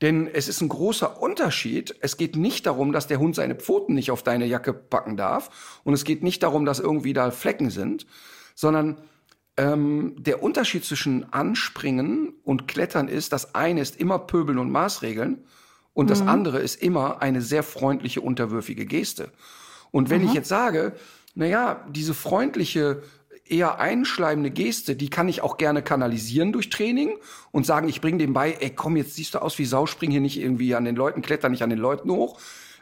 [0.00, 1.94] Denn es ist ein großer Unterschied.
[2.00, 5.80] Es geht nicht darum, dass der Hund seine Pfoten nicht auf deine Jacke packen darf.
[5.82, 8.06] Und es geht nicht darum, dass irgendwie da Flecken sind,
[8.54, 8.98] sondern
[9.56, 15.44] ähm, der Unterschied zwischen Anspringen und Klettern ist, das eine ist immer Pöbeln und Maßregeln
[15.94, 16.08] und mhm.
[16.08, 19.32] das andere ist immer eine sehr freundliche, unterwürfige Geste.
[19.90, 20.28] Und wenn mhm.
[20.28, 20.92] ich jetzt sage,
[21.34, 23.02] na ja, diese freundliche,
[23.50, 27.16] eher einschleimende Geste, die kann ich auch gerne kanalisieren durch Training
[27.50, 30.10] und sagen, ich bringe dem bei, ey, komm, jetzt siehst du aus wie Sau, spring
[30.10, 32.38] hier nicht irgendwie an den Leuten, kletter nicht an den Leuten hoch,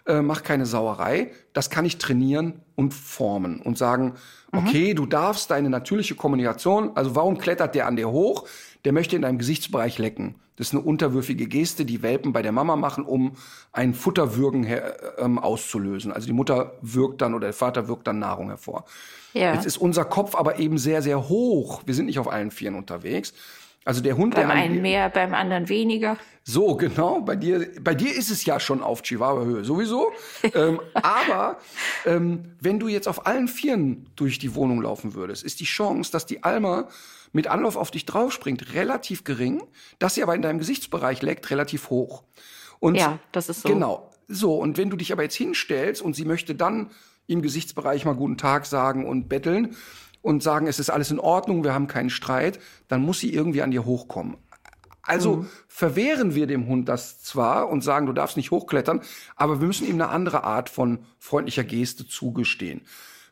[0.07, 1.33] äh, mach keine Sauerei.
[1.53, 4.15] Das kann ich trainieren und formen und sagen,
[4.53, 4.59] mhm.
[4.59, 8.47] okay, du darfst deine natürliche Kommunikation, also warum klettert der an dir hoch?
[8.85, 10.37] Der möchte in deinem Gesichtsbereich lecken.
[10.57, 13.33] Das ist eine unterwürfige Geste, die Welpen bei der Mama machen, um
[13.73, 16.13] ein Futterwürgen her, ähm, auszulösen.
[16.13, 18.87] Also die Mutter wirkt dann oder der Vater wirkt dann Nahrung hervor.
[19.37, 19.55] Ja.
[19.55, 21.83] Jetzt ist unser Kopf aber eben sehr, sehr hoch.
[21.85, 23.35] Wir sind nicht auf allen Vieren unterwegs.
[23.85, 26.16] Also der Hund, beim der einen mehr, beim anderen weniger.
[26.42, 27.20] So, genau.
[27.20, 30.11] Bei dir, bei dir ist es ja schon auf Chihuahua-Höhe, sowieso.
[30.55, 31.59] ähm, aber
[32.05, 36.11] ähm, wenn du jetzt auf allen Vieren durch die Wohnung laufen würdest, ist die Chance,
[36.11, 36.88] dass die Alma
[37.33, 39.62] mit Anlauf auf dich draufspringt, relativ gering.
[39.99, 42.25] Dass sie aber in deinem Gesichtsbereich leckt, relativ hoch.
[42.81, 43.68] Und ja, das ist so.
[43.68, 44.11] Genau.
[44.29, 46.90] So, und wenn du dich aber jetzt hinstellst und sie möchte dann
[47.27, 49.77] im Gesichtsbereich mal guten Tag sagen und betteln,
[50.27, 52.59] und sagen, es ist alles in Ordnung, wir haben keinen Streit,
[52.89, 54.37] dann muss sie irgendwie an dir hochkommen.
[55.03, 55.49] Also mhm.
[55.69, 59.03] verwehren wir dem Hund das zwar und sagen, du darfst nicht hochklettern,
[59.37, 62.81] aber wir müssen ihm eine andere Art von freundlicher Geste zugestehen.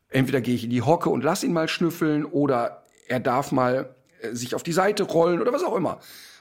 [0.08, 3.96] Entweder gehe ich in die Hocke und lass ihn mal schnüffeln oder er darf mal
[4.20, 5.98] äh, sich auf die Seite rollen oder was auch immer.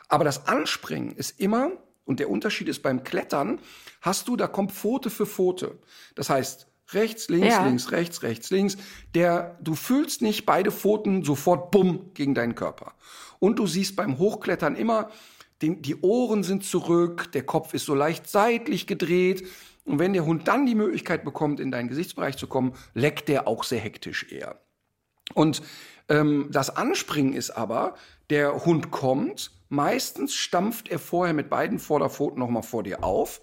[0.07, 1.71] Aber das Anspringen ist immer,
[2.05, 3.59] und der Unterschied ist beim Klettern,
[4.01, 5.79] hast du, da kommt Pfote für Pfote.
[6.13, 7.65] Das heißt, Rechts, links, ja.
[7.65, 8.77] links, rechts, rechts, links.
[9.15, 12.93] Der, du fühlst nicht beide Pfoten sofort bumm gegen deinen Körper.
[13.39, 15.09] Und du siehst beim Hochklettern immer,
[15.61, 19.47] den, die Ohren sind zurück, der Kopf ist so leicht seitlich gedreht.
[19.85, 23.47] Und wenn der Hund dann die Möglichkeit bekommt, in deinen Gesichtsbereich zu kommen, leckt der
[23.47, 24.59] auch sehr hektisch eher.
[25.33, 25.61] Und
[26.09, 27.95] ähm, das Anspringen ist aber,
[28.29, 33.41] der Hund kommt, meistens stampft er vorher mit beiden Vorderpfoten nochmal vor dir auf,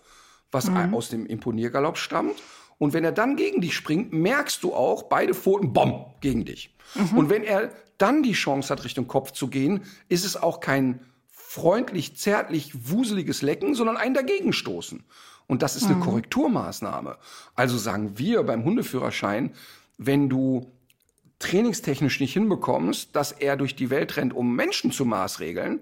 [0.51, 0.95] was mhm.
[0.95, 2.37] aus dem Imponiergalopp stammt.
[2.81, 6.75] Und wenn er dann gegen dich springt, merkst du auch, beide Pfoten, bom, gegen dich.
[6.95, 7.19] Mhm.
[7.19, 11.01] Und wenn er dann die Chance hat, Richtung Kopf zu gehen, ist es auch kein
[11.29, 15.05] freundlich, zärtlich, wuseliges Lecken, sondern ein Dagegenstoßen.
[15.47, 16.01] Und das ist eine mhm.
[16.01, 17.19] Korrekturmaßnahme.
[17.55, 19.53] Also sagen wir beim Hundeführerschein,
[19.99, 20.73] wenn du
[21.39, 25.81] trainingstechnisch nicht hinbekommst, dass er durch die Welt rennt, um Menschen zu maßregeln,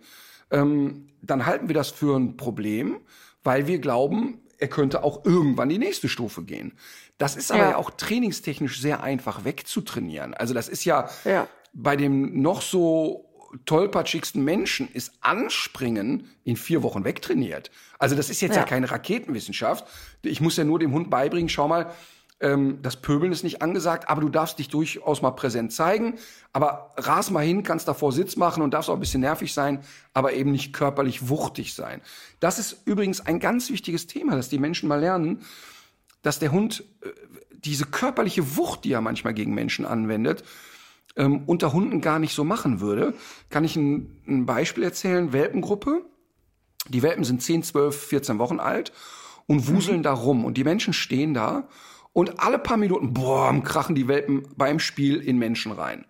[0.51, 2.97] ähm, dann halten wir das für ein Problem,
[3.45, 6.73] weil wir glauben, er könnte auch irgendwann die nächste Stufe gehen.
[7.17, 10.35] Das ist aber ja, ja auch trainingstechnisch sehr einfach wegzutrainieren.
[10.35, 13.25] Also das ist ja, ja, bei dem noch so
[13.65, 17.71] tollpatschigsten Menschen ist Anspringen in vier Wochen wegtrainiert.
[17.99, 19.87] Also das ist jetzt ja, ja keine Raketenwissenschaft.
[20.23, 21.93] Ich muss ja nur dem Hund beibringen, schau mal,
[22.41, 26.19] ähm, das Pöbeln ist nicht angesagt, aber du darfst dich durchaus mal präsent zeigen.
[26.53, 29.81] Aber ras mal hin, kannst davor Sitz machen und darfst auch ein bisschen nervig sein,
[30.15, 32.01] aber eben nicht körperlich wuchtig sein.
[32.41, 35.43] Das ist übrigens ein ganz wichtiges Thema, dass die Menschen mal lernen,
[36.23, 37.09] dass der Hund äh,
[37.51, 40.45] diese körperliche Wucht, die er manchmal gegen Menschen anwendet,
[41.17, 43.15] ähm, unter Hunden gar nicht so machen würde.
[43.51, 45.33] Kann ich ein, ein Beispiel erzählen?
[45.33, 46.05] Welpengruppe.
[46.89, 48.93] Die Welpen sind 10, 12, 14 Wochen alt
[49.47, 50.03] und wuseln mhm.
[50.05, 50.45] da rum.
[50.45, 51.69] Und die Menschen stehen da
[52.19, 56.05] und alle paar Minuten, boah, krachen die Welpen beim Spiel in Menschen rein.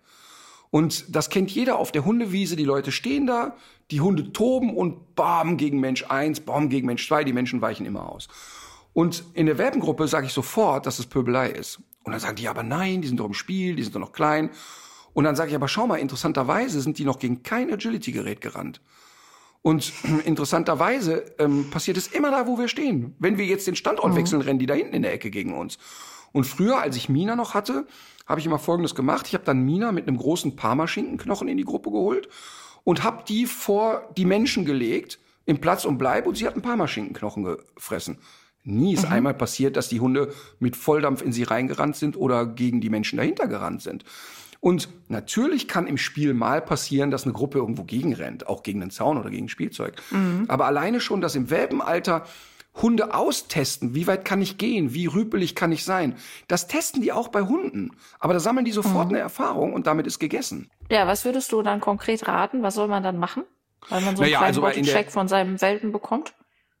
[0.71, 2.55] Und das kennt jeder auf der Hundewiese.
[2.55, 3.55] Die Leute stehen da,
[3.91, 7.23] die Hunde toben und bam gegen Mensch eins, bam gegen Mensch zwei.
[7.23, 8.27] Die Menschen weichen immer aus.
[8.91, 11.79] Und in der Welpengruppe sage ich sofort, dass es Pöbelei ist.
[12.03, 14.11] Und dann sagen die aber nein, die sind doch im Spiel, die sind doch noch
[14.11, 14.49] klein.
[15.13, 18.81] Und dann sage ich aber, schau mal, interessanterweise sind die noch gegen kein Agility-Gerät gerannt.
[19.61, 19.91] Und
[20.25, 23.15] interessanterweise ähm, passiert es immer da, wo wir stehen.
[23.19, 24.17] Wenn wir jetzt den Standort mhm.
[24.17, 25.77] wechseln, rennen die da hinten in der Ecke gegen uns.
[26.31, 27.87] Und früher, als ich Mina noch hatte,
[28.27, 29.27] habe ich immer Folgendes gemacht.
[29.27, 32.29] Ich habe dann Mina mit einem großen Parmaschinkenknochen in die Gruppe geholt
[32.83, 36.61] und habe die vor die Menschen gelegt, im Platz und Bleib, und sie hat ein
[36.61, 38.19] Parmaschinkenknochen gefressen.
[38.63, 39.13] Nie ist mhm.
[39.13, 43.17] einmal passiert, dass die Hunde mit Volldampf in sie reingerannt sind oder gegen die Menschen
[43.17, 44.03] dahinter gerannt sind.
[44.61, 48.91] Und natürlich kann im Spiel mal passieren, dass eine Gruppe irgendwo gegenrennt, auch gegen den
[48.91, 50.01] Zaun oder gegen Spielzeug.
[50.11, 50.45] Mhm.
[50.49, 52.25] Aber alleine schon, dass im Welpenalter
[52.75, 56.15] Hunde austesten, wie weit kann ich gehen, wie rüpelig kann ich sein,
[56.47, 57.91] das testen die auch bei Hunden.
[58.19, 59.15] Aber da sammeln die sofort mhm.
[59.15, 60.69] eine Erfahrung und damit ist gegessen.
[60.89, 62.61] Ja, was würdest du dann konkret raten?
[62.61, 63.43] Was soll man dann machen?
[63.87, 66.33] Weil man so einen naja, kleinen also Check von seinem Welpen bekommt?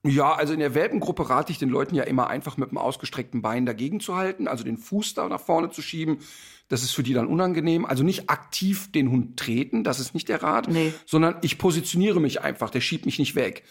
[0.03, 3.41] Ja, also in der Welpengruppe rate ich den Leuten ja immer einfach mit dem ausgestreckten
[3.41, 6.19] Bein dagegen zu halten, also den Fuß da nach vorne zu schieben.
[6.69, 7.85] Das ist für die dann unangenehm.
[7.85, 10.93] Also nicht aktiv den Hund treten, das ist nicht der Rat, nee.
[11.05, 13.63] sondern ich positioniere mich einfach, der schiebt mich nicht weg.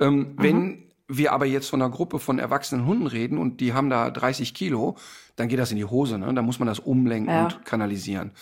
[0.00, 0.34] Ähm, mhm.
[0.38, 4.10] Wenn wir aber jetzt von einer Gruppe von erwachsenen Hunden reden und die haben da
[4.10, 4.96] 30 Kilo,
[5.36, 6.32] dann geht das in die Hose, ne?
[6.34, 7.44] Da muss man das umlenken ja.
[7.44, 8.32] und kanalisieren.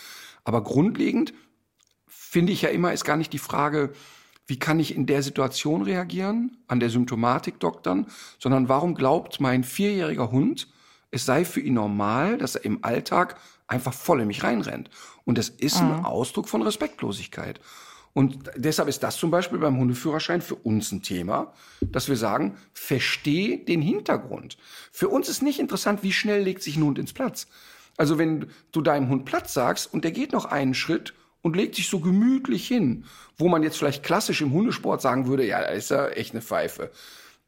[0.43, 1.33] Aber grundlegend
[2.07, 3.93] finde ich ja immer, ist gar nicht die Frage,
[4.47, 8.07] wie kann ich in der Situation reagieren, an der Symptomatik doktern,
[8.39, 10.67] sondern warum glaubt mein vierjähriger Hund,
[11.11, 13.37] es sei für ihn normal, dass er im Alltag
[13.67, 14.89] einfach voll in mich reinrennt.
[15.23, 15.91] Und das ist mhm.
[15.91, 17.59] ein Ausdruck von Respektlosigkeit.
[18.13, 22.55] Und deshalb ist das zum Beispiel beim Hundeführerschein für uns ein Thema, dass wir sagen,
[22.71, 24.57] versteh den Hintergrund.
[24.93, 27.47] Für uns ist nicht interessant, wie schnell legt sich ein Hund ins Platz.
[27.97, 31.75] Also wenn du deinem Hund Platz sagst und der geht noch einen Schritt und legt
[31.75, 33.05] sich so gemütlich hin,
[33.37, 36.41] wo man jetzt vielleicht klassisch im Hundesport sagen würde, ja, da ist er echt eine
[36.41, 36.91] Pfeife.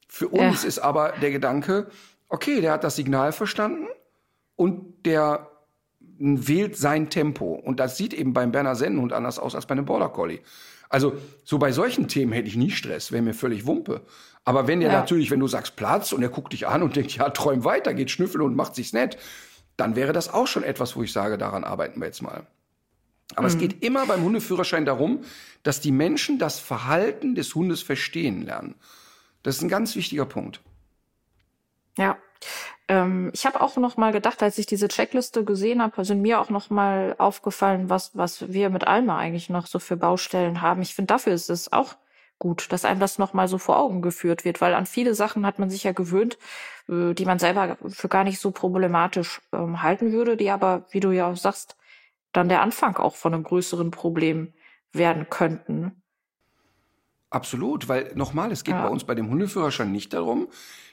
[0.09, 0.67] Für uns ja.
[0.67, 1.89] ist aber der Gedanke,
[2.27, 3.87] okay, der hat das Signal verstanden
[4.55, 5.49] und der
[6.19, 7.53] wählt sein Tempo.
[7.53, 10.39] Und das sieht eben beim Berner Sennenhund anders aus als bei einem Border Collie.
[10.89, 14.01] Also so bei solchen Themen hätte ich nie Stress, wäre mir völlig Wumpe.
[14.45, 14.99] Aber wenn der ja.
[14.99, 17.93] natürlich, wenn du sagst Platz und er guckt dich an und denkt, ja, träum weiter,
[17.93, 19.17] geht schnüffeln und macht sich's nett,
[19.75, 22.47] dann wäre das auch schon etwas, wo ich sage, daran arbeiten wir jetzt mal.
[23.35, 23.47] Aber mhm.
[23.47, 25.23] es geht immer beim Hundeführerschein darum,
[25.63, 28.75] dass die Menschen das Verhalten des Hundes verstehen lernen.
[29.43, 30.61] Das ist ein ganz wichtiger Punkt.
[31.97, 32.17] Ja.
[32.89, 36.39] Ähm, ich habe auch noch mal gedacht, als ich diese Checkliste gesehen habe, sind mir
[36.39, 40.81] auch noch mal aufgefallen, was, was wir mit Alma eigentlich noch so für Baustellen haben.
[40.81, 41.95] Ich finde, dafür ist es auch
[42.39, 45.45] gut, dass einem das noch mal so vor Augen geführt wird, weil an viele Sachen
[45.45, 46.37] hat man sich ja gewöhnt,
[46.89, 50.99] äh, die man selber für gar nicht so problematisch ähm, halten würde, die aber, wie
[50.99, 51.77] du ja auch sagst,
[52.33, 54.53] dann der Anfang auch von einem größeren Problem
[54.93, 56.03] werden könnten.
[57.29, 58.83] Absolut, weil nochmal, es geht ja.
[58.83, 60.47] bei uns bei dem Hundeführerschein nicht darum,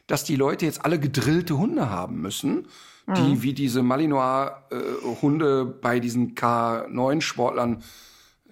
[0.07, 2.67] dass die Leute jetzt alle gedrillte Hunde haben müssen,
[3.07, 3.43] die mhm.
[3.43, 7.83] wie diese Malinois-Hunde äh, bei diesen K9-Sportlern,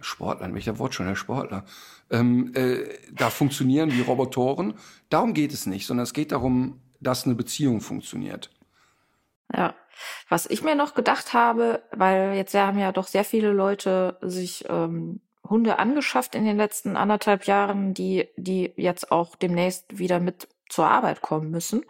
[0.01, 1.65] Sportlern, welcher Wort schon, Herr Sportler,
[2.11, 4.75] ähm, äh, da funktionieren wie Robotoren.
[5.09, 8.51] Darum geht es nicht, sondern es geht darum, dass eine Beziehung funktioniert.
[9.55, 9.75] Ja.
[10.29, 14.65] Was ich mir noch gedacht habe, weil jetzt haben ja doch sehr viele Leute sich
[14.69, 20.49] ähm, Hunde angeschafft in den letzten anderthalb Jahren, die, die jetzt auch demnächst wieder mit
[20.69, 21.85] zur Arbeit kommen müssen.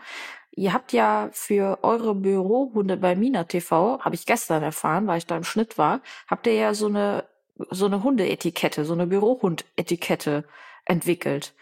[0.55, 5.27] Ihr habt ja für eure Bürohunde bei Mina TV, habe ich gestern erfahren, weil ich
[5.27, 7.25] da im Schnitt war, habt ihr ja so eine
[7.71, 10.45] so eine Hundeetikette, so eine Bürohundetikette
[10.85, 11.55] entwickelt.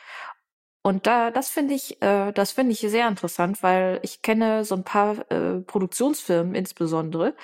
[0.83, 4.75] Und da, das finde ich, äh, das finde ich sehr interessant, weil ich kenne so
[4.77, 7.35] ein paar äh, Produktionsfirmen insbesondere.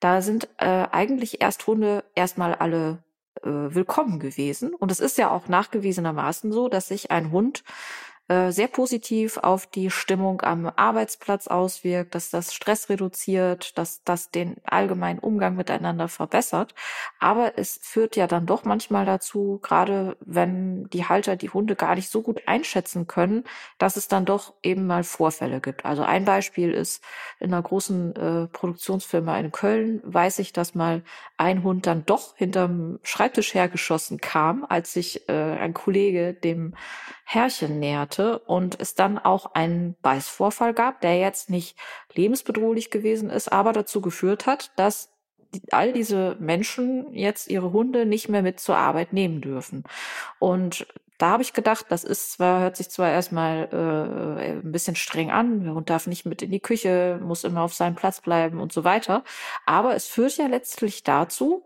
[0.00, 3.02] Da sind äh, eigentlich Ersthunde erstmal alle
[3.42, 4.74] willkommen gewesen.
[4.74, 9.66] Und es ist ja auch nachgewiesenermaßen so, dass sich ein Hund äh, sehr positiv auf
[9.66, 16.08] die Stimmung am Arbeitsplatz auswirkt, dass das Stress reduziert, dass das den allgemeinen Umgang miteinander
[16.08, 16.74] verbessert.
[17.18, 21.94] Aber es führt ja dann doch manchmal dazu, gerade wenn die Halter die Hunde gar
[21.94, 23.44] nicht so gut einschätzen können,
[23.76, 25.84] dass es dann doch eben mal Vorfälle gibt.
[25.84, 27.02] Also ein Beispiel ist
[27.38, 31.02] in einer großen äh, Produktionsfirma in Köln, weiß ich, dass mal
[31.36, 36.74] ein Hund dann doch hinterm Schreibtisch hergeschossen kam, als sich äh, ein Kollege dem
[37.24, 41.76] Herrchen näherte und es dann auch einen Beißvorfall gab, der jetzt nicht
[42.14, 45.10] lebensbedrohlich gewesen ist, aber dazu geführt hat, dass
[45.70, 49.84] all diese Menschen jetzt ihre Hunde nicht mehr mit zur Arbeit nehmen dürfen.
[50.38, 50.86] Und
[51.18, 55.30] da habe ich gedacht, das ist zwar, hört sich zwar erstmal äh, ein bisschen streng
[55.30, 58.60] an, der Hund darf nicht mit in die Küche, muss immer auf seinem Platz bleiben
[58.60, 59.22] und so weiter.
[59.66, 61.64] Aber es führt ja letztlich dazu,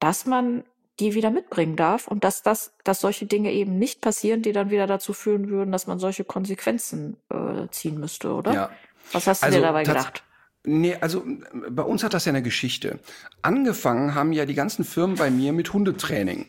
[0.00, 0.64] dass man
[1.00, 4.70] die wieder mitbringen darf und dass das, dass solche Dinge eben nicht passieren, die dann
[4.70, 8.52] wieder dazu führen würden, dass man solche Konsequenzen äh, ziehen müsste, oder?
[8.52, 8.70] Ja.
[9.12, 10.22] Was hast du also, dir dabei gedacht?
[10.62, 11.24] Nee, also
[11.70, 12.98] bei uns hat das ja eine Geschichte.
[13.40, 16.46] Angefangen haben ja die ganzen Firmen bei mir mit Hundetraining.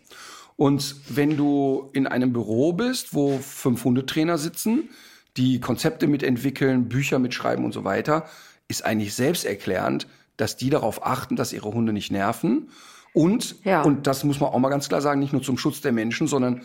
[0.57, 4.89] Und wenn du in einem Büro bist, wo fünf Hundetrainer sitzen,
[5.37, 8.25] die Konzepte mitentwickeln, Bücher mitschreiben und so weiter,
[8.67, 12.69] ist eigentlich selbsterklärend, dass die darauf achten, dass ihre Hunde nicht nerven
[13.13, 13.81] und, ja.
[13.81, 16.27] und das muss man auch mal ganz klar sagen, nicht nur zum Schutz der Menschen,
[16.27, 16.61] sondern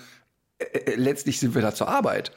[0.58, 2.32] äh, äh, letztlich sind wir da zur Arbeit.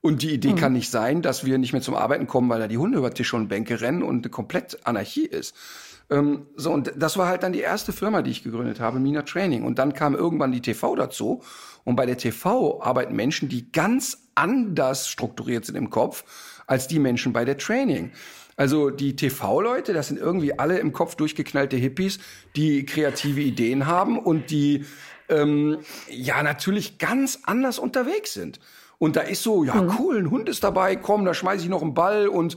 [0.00, 0.56] Und die Idee mhm.
[0.56, 3.12] kann nicht sein, dass wir nicht mehr zum Arbeiten kommen, weil da die Hunde über
[3.12, 5.54] Tisch und Bänke rennen und eine komplett Anarchie ist.
[6.10, 9.22] Ähm, so, und das war halt dann die erste Firma, die ich gegründet habe, Mina
[9.22, 9.64] Training.
[9.64, 11.42] Und dann kam irgendwann die TV dazu.
[11.84, 16.24] Und bei der TV arbeiten Menschen, die ganz anders strukturiert sind im Kopf
[16.66, 18.12] als die Menschen bei der Training.
[18.56, 22.18] Also die TV-Leute, das sind irgendwie alle im Kopf durchgeknallte Hippies,
[22.56, 24.84] die kreative Ideen haben und die
[25.28, 25.78] ähm,
[26.08, 28.58] ja natürlich ganz anders unterwegs sind.
[28.98, 29.96] Und da ist so, ja mhm.
[29.98, 32.56] cool, ein Hund ist dabei, komm, da schmeiße ich noch einen Ball und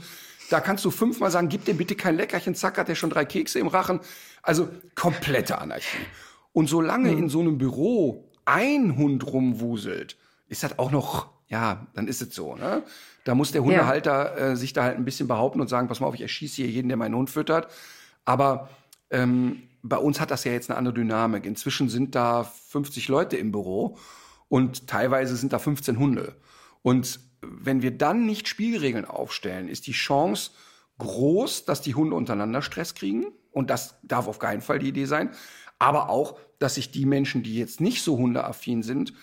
[0.50, 3.26] da kannst du fünfmal sagen, gib dem bitte kein Leckerchen, zack, hat der schon drei
[3.26, 4.00] Kekse im Rachen.
[4.42, 5.98] Also komplette Anarchie.
[6.54, 7.18] Und solange mhm.
[7.18, 12.34] in so einem Büro ein Hund rumwuselt, ist das auch noch, ja, dann ist es
[12.34, 12.84] so, ne?
[13.30, 14.48] Da muss der Hundehalter ja.
[14.48, 16.68] äh, sich da halt ein bisschen behaupten und sagen, pass mal auf, ich erschieße hier
[16.68, 17.68] jeden, der meinen Hund füttert.
[18.26, 18.70] Aber
[19.12, 21.46] ähm, bei uns hat das ja jetzt eine andere Dynamik.
[21.46, 24.00] Inzwischen sind da 50 Leute im Büro
[24.48, 26.38] und teilweise sind da 15 Hunde.
[26.82, 30.50] Und wenn wir dann nicht Spielregeln aufstellen, ist die Chance
[30.98, 33.28] groß, dass die Hunde untereinander Stress kriegen.
[33.52, 35.30] Und das darf auf keinen Fall die Idee sein.
[35.78, 39.14] Aber auch, dass sich die Menschen, die jetzt nicht so hundeaffin sind,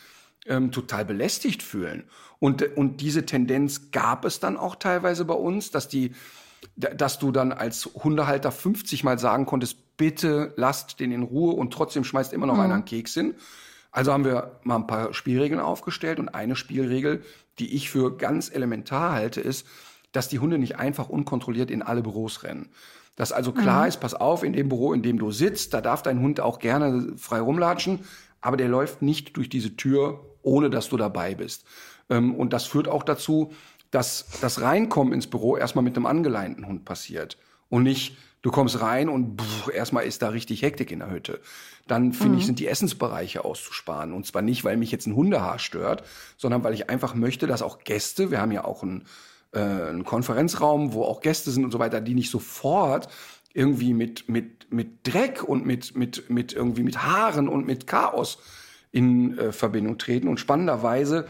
[0.49, 2.05] ähm, total belästigt fühlen.
[2.39, 6.15] Und, und diese Tendenz gab es dann auch teilweise bei uns, dass die,
[6.77, 11.73] dass du dann als Hundehalter 50 Mal sagen konntest, bitte lasst den in Ruhe und
[11.73, 12.61] trotzdem schmeißt immer noch mhm.
[12.61, 13.35] einer einen Keks hin.
[13.91, 17.23] Also haben wir mal ein paar Spielregeln aufgestellt und eine Spielregel,
[17.59, 19.67] die ich für ganz elementar halte, ist,
[20.13, 22.69] dass die Hunde nicht einfach unkontrolliert in alle Büros rennen.
[23.17, 23.89] Dass also klar mhm.
[23.89, 26.59] ist, pass auf, in dem Büro, in dem du sitzt, da darf dein Hund auch
[26.59, 28.01] gerne frei rumlatschen,
[28.43, 31.65] aber der läuft nicht durch diese Tür ohne dass du dabei bist.
[32.09, 33.53] Ähm, und das führt auch dazu,
[33.91, 37.37] dass das Reinkommen ins Büro erstmal mit einem angeleinten Hund passiert
[37.69, 41.41] und nicht du kommst rein und pff, erstmal ist da richtig Hektik in der Hütte.
[41.89, 42.39] Dann finde mhm.
[42.39, 44.13] ich, sind die Essensbereiche auszusparen.
[44.13, 46.05] Und zwar nicht, weil mich jetzt ein Hundehaar stört,
[46.37, 49.05] sondern weil ich einfach möchte, dass auch Gäste, wir haben ja auch einen,
[49.53, 53.09] äh, einen Konferenzraum, wo auch Gäste sind und so weiter, die nicht sofort
[53.53, 58.39] irgendwie mit, mit, mit Dreck und mit, mit, mit irgendwie mit Haaren und mit Chaos
[58.93, 60.29] in äh, Verbindung treten.
[60.29, 61.27] Und spannenderweise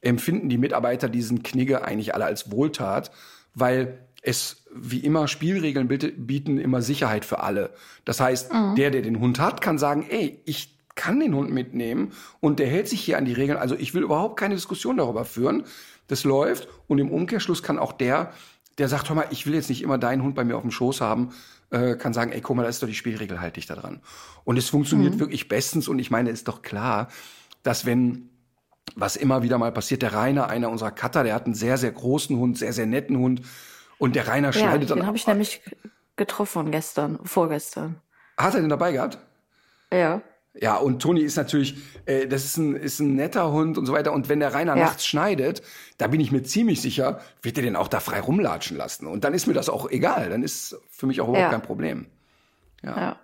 [0.00, 3.10] empfinden die Mitarbeiter diesen Knigge eigentlich alle als Wohltat,
[3.54, 7.70] weil es wie immer Spielregeln bieten immer Sicherheit für alle.
[8.04, 8.74] Das heißt, mhm.
[8.76, 12.66] der, der den Hund hat, kann sagen, ey, ich kann den Hund mitnehmen und der
[12.66, 13.58] hält sich hier an die Regeln.
[13.58, 15.64] Also ich will überhaupt keine Diskussion darüber führen.
[16.08, 18.32] Das läuft und im Umkehrschluss kann auch der,
[18.78, 20.70] der sagt, hör mal, ich will jetzt nicht immer deinen Hund bei mir auf dem
[20.70, 21.30] Schoß haben,
[21.70, 24.00] äh, kann sagen, ey, guck mal, das ist doch die Spielregel, halte ich da dran.
[24.44, 25.20] Und es funktioniert mhm.
[25.20, 27.08] wirklich bestens und ich meine, ist doch klar,
[27.62, 28.30] dass wenn
[28.96, 31.92] was immer wieder mal passiert, der Rainer, einer unserer Cutter, der hat einen sehr, sehr
[31.92, 33.42] großen Hund, sehr, sehr netten Hund
[33.98, 34.98] und der Rainer schneidet ja, dann.
[34.98, 35.60] Den habe ich nämlich
[36.16, 38.00] getroffen gestern, vorgestern.
[38.36, 39.18] Hat er den dabei gehabt?
[39.92, 40.22] Ja.
[40.54, 41.76] Ja, und Toni ist natürlich,
[42.06, 44.12] äh, das ist ein, ist ein netter Hund und so weiter.
[44.12, 44.84] Und wenn der Rainer ja.
[44.84, 45.62] nachts schneidet,
[45.96, 49.06] da bin ich mir ziemlich sicher, wird er den auch da frei rumlatschen lassen.
[49.06, 50.28] Und dann ist mir das auch egal.
[50.28, 51.50] Dann ist für mich auch überhaupt ja.
[51.50, 52.06] kein Problem.
[52.82, 52.96] Ja.
[52.96, 53.16] ja.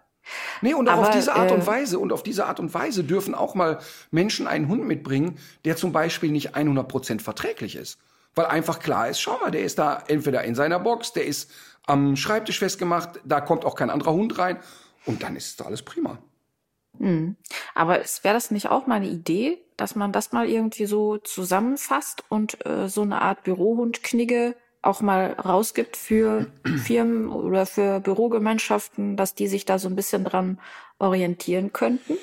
[0.61, 2.73] Nee, und auch Aber, auf diese Art äh, und Weise, und auf diese Art und
[2.75, 3.79] Weise dürfen auch mal
[4.11, 7.99] Menschen einen Hund mitbringen, der zum Beispiel nicht 100 Prozent verträglich ist.
[8.35, 11.51] Weil einfach klar ist, schau mal, der ist da entweder in seiner Box, der ist
[11.87, 14.59] am Schreibtisch festgemacht, da kommt auch kein anderer Hund rein.
[15.07, 16.19] Und dann ist alles prima.
[16.99, 17.37] Hm.
[17.75, 22.25] Aber wäre das nicht auch mal eine Idee, dass man das mal irgendwie so zusammenfasst
[22.29, 26.47] und äh, so eine Art Bürohundknigge auch mal rausgibt für
[26.85, 30.59] Firmen oder für Bürogemeinschaften, dass die sich da so ein bisschen dran
[30.99, 32.15] orientieren könnten?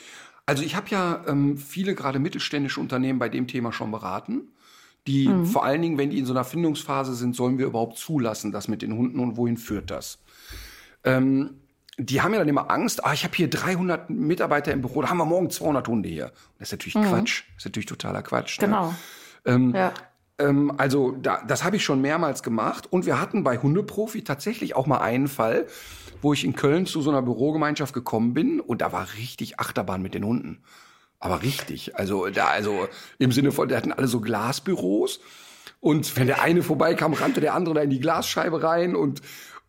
[0.46, 4.50] Also ich habe ja ähm, viele gerade mittelständische Unternehmen bei dem Thema schon beraten.
[5.08, 5.46] Die mhm.
[5.46, 8.68] vor allen Dingen, wenn die in so einer Findungsphase sind, sollen wir überhaupt zulassen, das
[8.68, 10.20] mit den Hunden und wohin führt das?
[11.04, 11.62] Ähm,
[11.98, 15.10] die haben ja dann immer Angst, ah, ich habe hier 300 Mitarbeiter im Büro, da
[15.10, 16.32] haben wir morgen 200 Hunde hier.
[16.58, 17.10] Das ist natürlich mhm.
[17.10, 18.60] Quatsch, das ist natürlich totaler Quatsch.
[18.60, 18.68] Ne?
[18.68, 18.96] Genau.
[19.46, 19.94] Ähm, ja.
[20.40, 24.76] ähm, also da, das habe ich schon mehrmals gemacht und wir hatten bei Hundeprofi tatsächlich
[24.76, 25.68] auch mal einen Fall,
[26.22, 30.02] wo ich in Köln zu so einer Bürogemeinschaft gekommen bin und da war richtig Achterbahn
[30.02, 30.64] mit den Hunden.
[31.20, 32.88] Aber richtig, also da, also
[33.18, 35.20] im Sinne von, die hatten alle so Glasbüros
[35.80, 39.22] und wenn der eine vorbeikam, rannte der andere da in die Glasscheibe rein und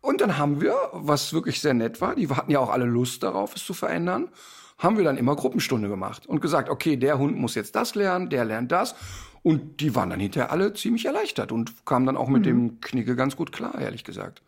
[0.05, 3.23] und dann haben wir, was wirklich sehr nett war, die hatten ja auch alle Lust
[3.23, 4.29] darauf, es zu verändern,
[4.77, 8.29] haben wir dann immer Gruppenstunde gemacht und gesagt, okay, der Hund muss jetzt das lernen,
[8.29, 8.95] der lernt das.
[9.41, 12.43] Und die waren dann hinterher alle ziemlich erleichtert und kamen dann auch mit mhm.
[12.43, 14.43] dem Knicke ganz gut klar, ehrlich gesagt.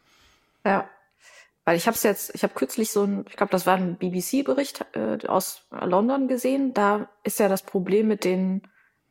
[0.64, 0.88] Ja.
[1.66, 3.98] Weil ich habe es jetzt, ich habe kürzlich so ein, ich glaube, das war ein
[3.98, 6.74] BBC-Bericht äh, aus London gesehen.
[6.74, 8.62] Da ist ja das Problem mit den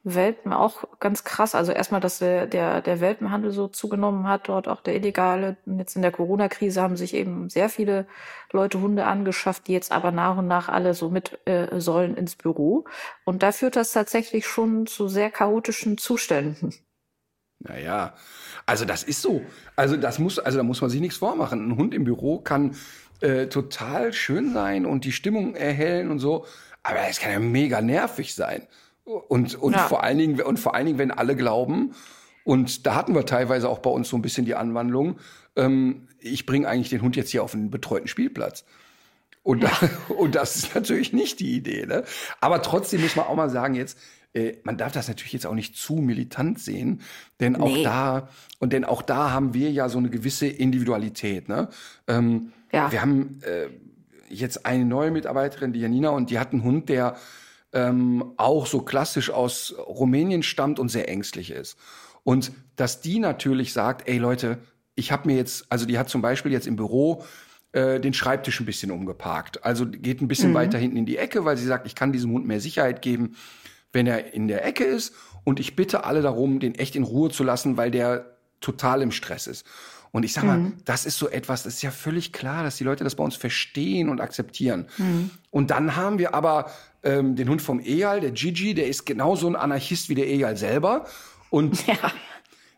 [0.09, 1.57] Welpen auch ganz krass.
[1.57, 5.57] Also erstmal, dass der, der, der Welpenhandel so zugenommen hat, dort auch der illegale.
[5.67, 8.07] Und jetzt in der Corona-Krise haben sich eben sehr viele
[8.53, 12.37] Leute Hunde angeschafft, die jetzt aber nach und nach alle so mit äh, sollen ins
[12.37, 12.85] Büro.
[13.25, 16.73] Und da führt das tatsächlich schon zu sehr chaotischen Zuständen.
[17.59, 18.15] Naja,
[18.65, 19.43] also das ist so.
[19.75, 21.69] Also das muss, also da muss man sich nichts vormachen.
[21.69, 22.77] Ein Hund im Büro kann
[23.21, 26.47] äh, total schön sein und die Stimmung erhellen und so,
[26.85, 28.69] aber es kann ja mega nervig sein.
[29.07, 29.87] Und, und ja.
[29.87, 31.95] vor allen Dingen, und vor allen Dingen, wenn alle glauben,
[32.43, 35.19] und da hatten wir teilweise auch bei uns so ein bisschen die Anwandlung,
[35.55, 38.65] ähm, ich bringe eigentlich den Hund jetzt hier auf einen betreuten Spielplatz.
[39.43, 39.71] Und, ja.
[40.09, 41.87] und das ist natürlich nicht die Idee.
[41.87, 42.05] Ne?
[42.41, 43.97] Aber trotzdem muss man auch mal sagen jetzt,
[44.35, 47.01] äh, man darf das natürlich jetzt auch nicht zu militant sehen,
[47.39, 47.85] denn auch nee.
[47.85, 48.29] da
[48.59, 51.49] und denn auch da haben wir ja so eine gewisse Individualität.
[51.49, 51.69] Ne?
[52.09, 52.91] Ähm, ja.
[52.91, 53.69] Wir haben äh,
[54.29, 57.17] jetzt eine neue Mitarbeiterin, die Janina, und die hat einen Hund, der
[57.77, 61.77] ähm, auch so klassisch aus Rumänien stammt und sehr ängstlich ist.
[62.25, 64.59] Und dass die natürlich sagt, ey Leute,
[64.95, 67.23] ich habe mir jetzt, also die hat zum Beispiel jetzt im Büro
[67.73, 69.63] äh, den Schreibtisch ein bisschen umgeparkt.
[69.63, 70.55] Also geht ein bisschen mhm.
[70.55, 73.37] weiter hinten in die Ecke, weil sie sagt, ich kann diesem Hund mehr Sicherheit geben,
[73.93, 75.15] wenn er in der Ecke ist.
[75.45, 79.13] Und ich bitte alle darum, den echt in Ruhe zu lassen, weil der total im
[79.13, 79.67] Stress ist.
[80.13, 80.79] Und ich sag mal, mhm.
[80.87, 83.37] das ist so etwas, das ist ja völlig klar, dass die Leute das bei uns
[83.37, 84.89] verstehen und akzeptieren.
[84.97, 85.31] Mhm.
[85.51, 86.71] Und dann haben wir aber
[87.07, 90.57] ähm, den Hund vom Eyal, der Gigi, der ist genauso ein Anarchist wie der Eyal
[90.57, 91.07] selber.
[91.51, 91.95] Und ja.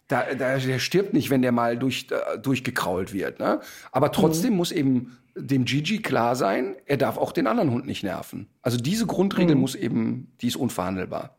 [0.06, 3.40] da, da, der stirbt nicht, wenn der mal durch, äh, durchgekrault wird.
[3.40, 3.60] Ne?
[3.90, 4.56] Aber trotzdem mhm.
[4.58, 8.48] muss eben dem Gigi klar sein, er darf auch den anderen Hund nicht nerven.
[8.60, 9.60] Also diese Grundregel mhm.
[9.60, 11.36] muss eben, die ist unverhandelbar.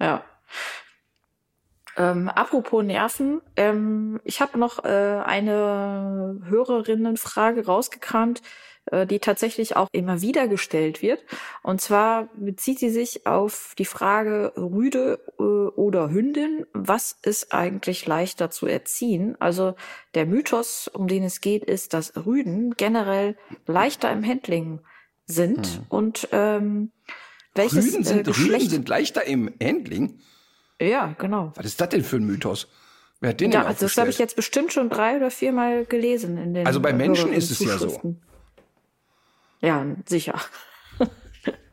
[0.00, 0.22] Ja.
[1.96, 8.42] Ähm, apropos Nerven, ähm, ich habe noch äh, eine Hörerinnenfrage rausgekramt,
[9.06, 11.24] die tatsächlich auch immer wieder gestellt wird.
[11.62, 16.66] Und zwar bezieht sie sich auf die Frage Rüde äh, oder Hündin.
[16.72, 19.36] Was ist eigentlich leichter zu erziehen?
[19.40, 19.74] Also
[20.14, 24.80] der Mythos, um den es geht, ist, dass Rüden generell leichter im Handling
[25.26, 25.84] sind hm.
[25.88, 26.92] und ähm,
[27.54, 30.20] welches Rüden sind, äh, Rüden sind leichter im Handling?
[30.80, 31.52] Ja, genau.
[31.56, 32.68] Was ist das denn für ein Mythos?
[33.20, 35.86] Wer hat den ja, denn also das habe ich jetzt bestimmt schon drei oder viermal
[35.86, 38.16] gelesen in den Also bei Menschen ist es ja so.
[39.60, 40.40] Ja, sicher.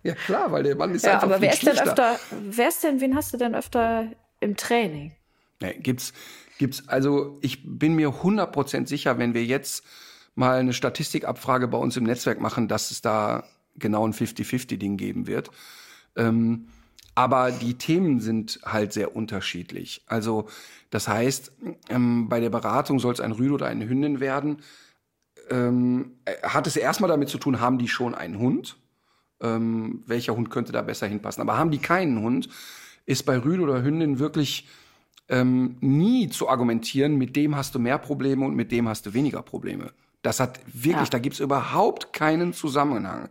[0.03, 2.83] ja, klar, weil der Mann ist ja, einfach aber wer ist denn öfter, wer ist
[2.83, 4.07] denn, wen hast du denn öfter
[4.39, 5.13] im Training?
[5.61, 6.13] Nee, gibt's,
[6.57, 9.83] gibt's, also ich bin mir 100% sicher, wenn wir jetzt
[10.35, 13.43] mal eine Statistikabfrage bei uns im Netzwerk machen, dass es da
[13.75, 15.51] genau ein 50-50-Ding geben wird.
[16.15, 16.67] Ähm,
[17.15, 20.03] aber die Themen sind halt sehr unterschiedlich.
[20.07, 20.47] Also
[20.89, 21.51] das heißt,
[21.89, 24.57] ähm, bei der Beratung soll es ein Rüde oder eine Hündin werden.
[25.49, 26.13] Ähm,
[26.43, 28.77] hat es erstmal damit zu tun, haben die schon einen Hund?
[29.41, 31.41] Ähm, welcher Hund könnte da besser hinpassen?
[31.41, 32.49] Aber haben die keinen Hund,
[33.05, 34.67] ist bei Rüde oder Hündin wirklich
[35.29, 39.13] ähm, nie zu argumentieren, mit dem hast du mehr Probleme und mit dem hast du
[39.13, 39.91] weniger Probleme.
[40.21, 41.11] Das hat wirklich, ja.
[41.11, 43.29] da gibt's überhaupt keinen Zusammenhang.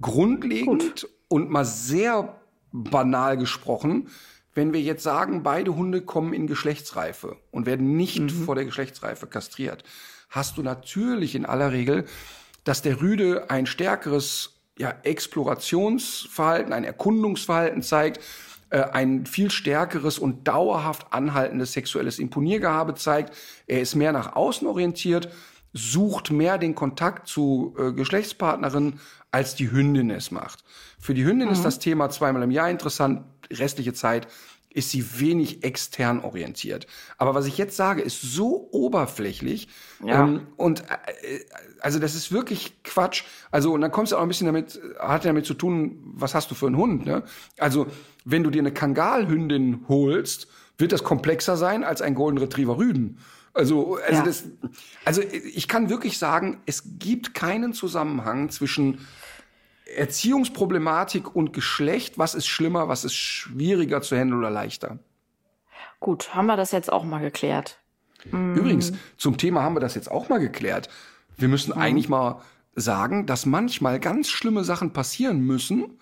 [0.00, 1.08] Grundlegend Gut.
[1.28, 2.36] und mal sehr
[2.72, 4.08] banal gesprochen,
[4.54, 8.28] wenn wir jetzt sagen, beide Hunde kommen in Geschlechtsreife und werden nicht mhm.
[8.44, 9.84] vor der Geschlechtsreife kastriert,
[10.30, 12.06] hast du natürlich in aller Regel,
[12.64, 18.20] dass der Rüde ein stärkeres ja, Explorationsverhalten, ein Erkundungsverhalten zeigt,
[18.70, 23.34] äh, ein viel stärkeres und dauerhaft anhaltendes sexuelles Imponiergehabe zeigt.
[23.66, 25.28] Er ist mehr nach außen orientiert
[25.72, 29.00] sucht mehr den Kontakt zu äh, Geschlechtspartnerinnen,
[29.30, 30.64] als die Hündin es macht.
[30.98, 31.52] Für die Hündin mhm.
[31.52, 34.26] ist das Thema zweimal im Jahr interessant, restliche Zeit
[34.72, 36.86] ist sie wenig extern orientiert.
[37.18, 39.68] Aber was ich jetzt sage, ist so oberflächlich
[40.04, 40.22] ja.
[40.22, 41.40] ähm, und äh,
[41.80, 43.24] also das ist wirklich Quatsch.
[43.50, 46.34] Also und dann kommst du auch ein bisschen damit, hat ja damit zu tun, was
[46.34, 47.04] hast du für einen Hund?
[47.04, 47.24] Ne?
[47.58, 47.88] Also
[48.24, 50.46] wenn du dir eine Kangalhündin holst,
[50.78, 53.18] wird das komplexer sein als ein Golden Retriever Rüden.
[53.52, 54.22] Also, also, ja.
[54.22, 54.44] das,
[55.04, 59.06] also ich kann wirklich sagen, es gibt keinen Zusammenhang zwischen
[59.96, 62.18] Erziehungsproblematik und Geschlecht.
[62.18, 64.98] Was ist schlimmer, was ist schwieriger zu handeln oder leichter?
[65.98, 67.78] Gut, haben wir das jetzt auch mal geklärt.
[68.24, 70.88] Übrigens, zum Thema haben wir das jetzt auch mal geklärt.
[71.36, 71.80] Wir müssen mhm.
[71.80, 72.42] eigentlich mal
[72.74, 75.98] sagen, dass manchmal ganz schlimme Sachen passieren müssen,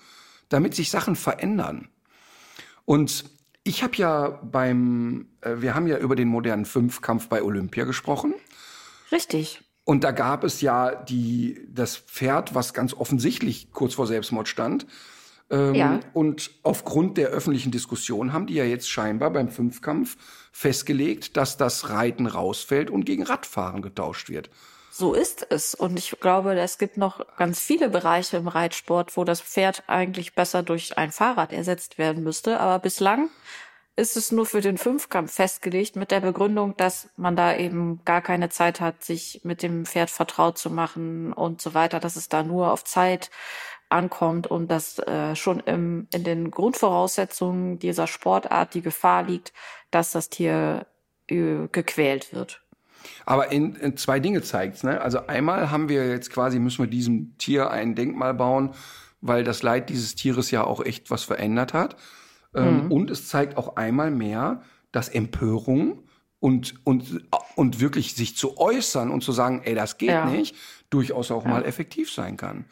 [0.49, 1.89] damit sich Sachen verändern.
[2.84, 3.24] Und
[3.64, 8.34] ich habe ja beim, äh, wir haben ja über den modernen Fünfkampf bei Olympia gesprochen.
[9.12, 9.62] Richtig.
[9.89, 14.86] Und da gab es ja die, das Pferd, was ganz offensichtlich kurz vor Selbstmord stand.
[15.49, 16.01] Ähm, ja.
[16.12, 20.18] Und aufgrund der öffentlichen Diskussion haben die ja jetzt scheinbar beim Fünfkampf
[20.53, 24.51] festgelegt, dass das Reiten rausfällt und gegen Radfahren getauscht wird.
[24.91, 25.74] So ist es.
[25.74, 30.34] Und ich glaube, es gibt noch ganz viele Bereiche im Reitsport, wo das Pferd eigentlich
[30.34, 32.61] besser durch ein Fahrrad ersetzt werden müsste.
[32.61, 33.30] Aber bislang
[33.99, 38.22] ist es nur für den Fünfkampf festgelegt mit der Begründung, dass man da eben gar
[38.22, 42.28] keine Zeit hat, sich mit dem Pferd vertraut zu machen und so weiter, dass es
[42.28, 43.28] da nur auf Zeit
[43.88, 49.53] ankommt und dass äh, schon im, in den Grundvoraussetzungen dieser Sportart die Gefahr liegt,
[49.90, 50.86] dass das Tier
[51.28, 52.62] äh, gequält wird.
[53.26, 54.84] Aber in, in zwei Dinge zeigt's.
[54.84, 55.01] Ne?
[55.01, 58.74] Also einmal haben wir jetzt quasi, müssen wir diesem Tier ein Denkmal bauen,
[59.20, 61.96] weil das Leid dieses Tieres ja auch echt was verändert hat.
[62.55, 62.92] Ähm, mhm.
[62.92, 66.05] Und es zeigt auch einmal mehr, dass Empörung
[66.40, 67.26] und, und,
[67.57, 70.26] und wirklich sich zu äußern und zu sagen, ey, das geht ja.
[70.26, 70.57] nicht,
[70.90, 71.51] durchaus auch ja.
[71.51, 72.64] mal effektiv sein kann.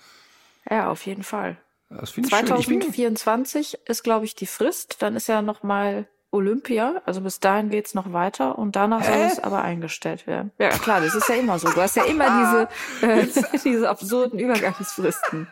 [0.68, 1.58] Ja, auf jeden Fall.
[1.88, 3.80] Das ich 2024 schön.
[3.86, 5.02] ist, glaube ich, die Frist.
[5.02, 9.06] Dann ist ja noch mal Olympia, also bis dahin geht's noch weiter und danach Hä?
[9.06, 10.50] soll es aber eingestellt werden.
[10.58, 11.68] Ja, klar, das ist ja immer so.
[11.68, 12.68] Du hast ja immer
[13.00, 13.26] diese, äh,
[13.64, 15.48] diese absurden Übergangsfristen.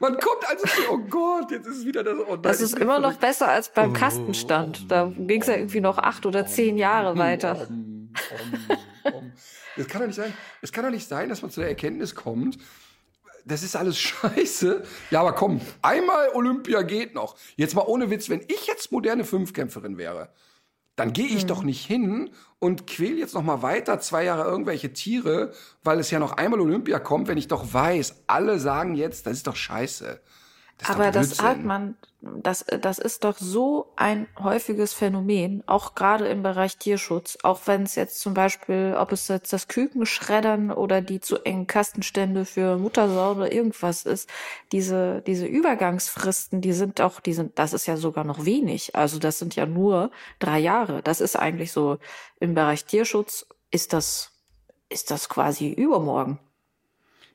[0.00, 2.16] Man kommt also, oh Gott, jetzt ist es wieder das.
[2.28, 4.90] Oh das ist immer noch besser als beim oh, Kastenstand.
[4.90, 7.68] Da ging's ja irgendwie noch acht oder zehn Jahre weiter.
[9.76, 12.14] Es kann doch nicht sein, es kann doch nicht sein, dass man zu der Erkenntnis
[12.14, 12.58] kommt,
[13.44, 14.82] das ist alles scheiße.
[15.10, 17.36] Ja, aber komm, einmal Olympia geht noch.
[17.56, 20.30] Jetzt mal ohne Witz, wenn ich jetzt moderne Fünfkämpferin wäre,
[20.96, 21.48] dann gehe ich mhm.
[21.48, 26.10] doch nicht hin und quäl jetzt noch mal weiter zwei Jahre irgendwelche Tiere, weil es
[26.10, 29.56] ja noch einmal Olympia kommt, wenn ich doch weiß, alle sagen jetzt, das ist doch
[29.56, 30.20] scheiße.
[30.82, 36.26] Das Aber das sagt man, das, das ist doch so ein häufiges Phänomen, auch gerade
[36.26, 41.02] im Bereich Tierschutz, auch wenn es jetzt zum Beispiel, ob es jetzt das Kükenschreddern oder
[41.02, 44.28] die zu engen Kastenstände für Muttersau oder irgendwas ist,
[44.72, 48.96] diese, diese Übergangsfristen, die sind auch, die sind, das ist ja sogar noch wenig.
[48.96, 50.10] Also das sind ja nur
[50.40, 51.02] drei Jahre.
[51.02, 51.98] Das ist eigentlich so,
[52.40, 54.32] im Bereich Tierschutz ist das,
[54.88, 56.40] ist das quasi übermorgen.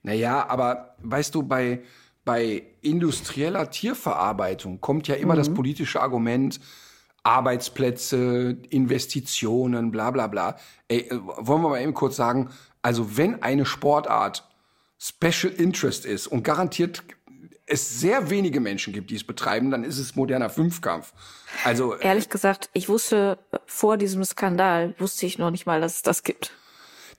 [0.03, 1.81] Naja, aber weißt du, bei,
[2.27, 5.39] bei industrieller Tierverarbeitung kommt ja immer mhm.
[5.39, 6.59] das politische Argument,
[7.23, 10.57] Arbeitsplätze, Investitionen, bla bla bla.
[10.89, 12.49] Ey, äh, wollen wir mal eben kurz sagen,
[12.81, 14.47] also wenn eine Sportart
[14.99, 17.03] Special Interest ist und garantiert
[17.65, 21.13] es sehr wenige Menschen gibt, die es betreiben, dann ist es moderner Fünfkampf.
[21.63, 25.95] Also äh, ehrlich gesagt, ich wusste vor diesem Skandal wusste ich noch nicht mal, dass
[25.95, 26.51] es das gibt.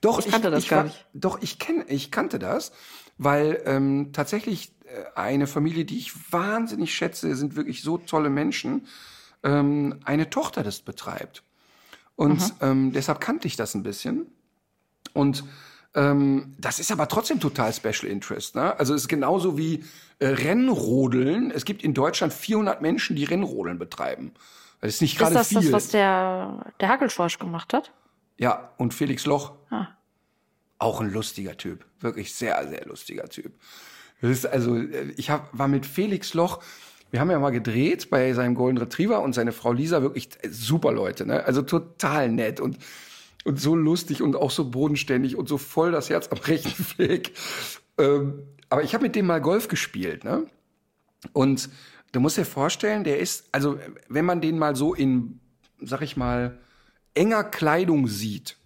[0.01, 1.05] Doch, ich kannte ich, das ich gar nicht.
[1.13, 2.71] Doch, ich kenne, ich kannte das,
[3.19, 8.87] weil ähm, tatsächlich äh, eine Familie, die ich wahnsinnig schätze, sind wirklich so tolle Menschen,
[9.43, 11.43] ähm, eine Tochter das betreibt.
[12.15, 12.53] Und mhm.
[12.61, 14.25] ähm, deshalb kannte ich das ein bisschen.
[15.13, 15.43] Und
[15.95, 18.55] ähm, das ist aber trotzdem total Special Interest.
[18.55, 18.77] Ne?
[18.79, 19.83] Also es ist genauso wie
[20.19, 21.51] äh, Rennrodeln.
[21.51, 24.33] Es gibt in Deutschland 400 Menschen, die Rennrodeln betreiben.
[24.81, 25.41] Das ist nicht gerade viel.
[25.41, 27.91] Ist das das, was der, der Hackelschorsch gemacht hat?
[28.37, 29.53] Ja, und Felix Loch.
[29.69, 29.87] Ah.
[30.79, 31.85] Auch ein lustiger Typ.
[31.99, 33.53] Wirklich sehr, sehr lustiger Typ.
[34.21, 34.77] Das ist also,
[35.15, 36.61] ich hab, war mit Felix Loch,
[37.11, 40.91] wir haben ja mal gedreht bei seinem Golden Retriever und seine Frau Lisa, wirklich super
[40.91, 41.43] Leute, ne?
[41.45, 42.77] Also total nett und,
[43.45, 47.33] und so lustig und auch so bodenständig und so voll das Herz am rechten Fleck.
[47.97, 50.45] Ähm, aber ich habe mit dem mal Golf gespielt, ne?
[51.33, 51.69] Und
[52.11, 55.39] du musst dir vorstellen, der ist, also wenn man den mal so in,
[55.81, 56.59] sag ich mal,
[57.15, 58.57] enger Kleidung sieht,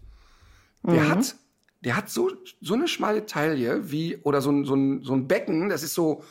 [0.84, 1.09] der mhm.
[1.09, 1.36] hat
[1.84, 2.32] der hat so,
[2.62, 5.94] so eine schmale Taille wie, oder so ein, so ein, so ein Becken, das ist
[5.94, 6.24] so,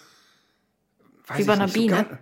[1.26, 2.07] weiß wie bei einer Biene.
[2.11, 2.16] So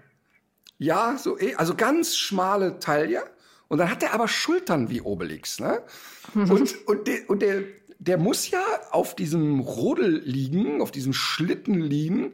[0.78, 3.22] ja, so, eh, also ganz schmale Taille.
[3.68, 5.82] Und dann hat er aber Schultern wie Obelix, ne?
[6.34, 6.50] Mhm.
[6.50, 7.62] Und, und, der, und der,
[7.98, 12.32] der muss ja auf diesem Rodel liegen, auf diesem Schlitten liegen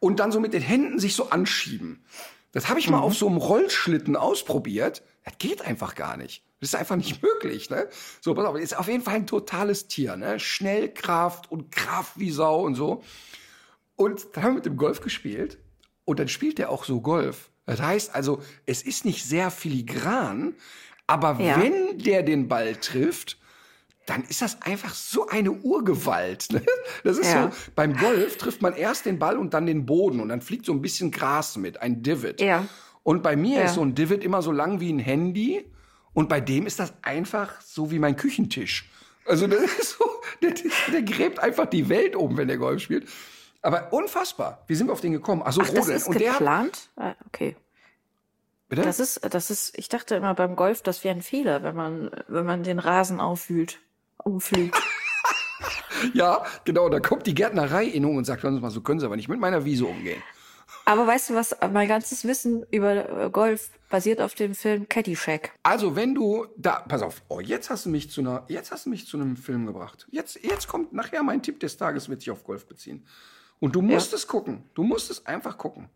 [0.00, 2.04] und dann so mit den Händen sich so anschieben.
[2.56, 5.02] Das habe ich mal auf so einem Rollschlitten ausprobiert.
[5.26, 6.42] Das geht einfach gar nicht.
[6.58, 7.86] Das ist einfach nicht möglich, ne?
[8.22, 10.40] So, pass auf, ist auf jeden Fall ein totales Tier, ne?
[10.40, 13.02] Schnellkraft und Kraft wie Sau und so.
[13.94, 15.58] Und dann haben wir mit dem Golf gespielt
[16.06, 17.50] und dann spielt er auch so Golf.
[17.66, 20.54] Das heißt also, es ist nicht sehr filigran,
[21.06, 21.60] aber Ja.
[21.60, 23.36] wenn der den Ball trifft,
[24.06, 26.46] dann ist das einfach so eine Urgewalt.
[26.52, 26.62] Ne?
[27.04, 27.50] Das ist Ja.
[27.50, 30.64] so, beim Golf trifft man erst den Ball und dann den Boden und dann fliegt
[30.66, 32.40] so ein bisschen Gras mit, ein Divot.
[32.40, 32.66] Ja.
[33.02, 33.64] Und bei mir Ja.
[33.66, 35.70] ist so ein Divot immer so lang wie ein Handy
[36.12, 38.88] und bei dem ist das einfach so wie mein Küchentisch.
[39.26, 40.04] Also das ist so,
[40.42, 40.54] der,
[40.92, 43.08] der gräbt einfach die Welt um, wenn der Golf spielt.
[43.62, 44.62] Aber unfassbar.
[44.68, 45.42] Wie sind wir auf den gekommen?
[45.44, 45.96] Ach so, Ach, das Rodeln.
[45.96, 46.88] ist Und der hat, geplant?
[46.94, 47.56] Ah, okay.
[48.68, 48.82] bitte?
[48.82, 52.10] Das ist, das ist, ich dachte immer beim Golf, das wäre ein Fehler, wenn man,
[52.28, 53.80] wenn man den Rasen aufwühlt,
[54.26, 54.76] umflügt.
[56.14, 59.06] ja, genau, da kommt die Gärtnerei in und sagt, hören Sie mal, so können Sie
[59.06, 60.22] aber nicht mit meiner Wiese umgehen.
[60.84, 61.56] Aber weißt du was?
[61.72, 65.52] Mein ganzes Wissen über äh, Golf basiert auf dem Film Caddyshack.
[65.64, 68.86] Also, wenn du da, pass auf, oh, jetzt hast du mich zu einer, jetzt hast
[68.86, 70.06] du mich zu einem Film gebracht.
[70.10, 73.04] Jetzt, jetzt kommt nachher mein Tipp des Tages, wird sich auf Golf beziehen.
[73.58, 74.64] Und du musst es gucken.
[74.74, 75.88] Du musst es einfach gucken.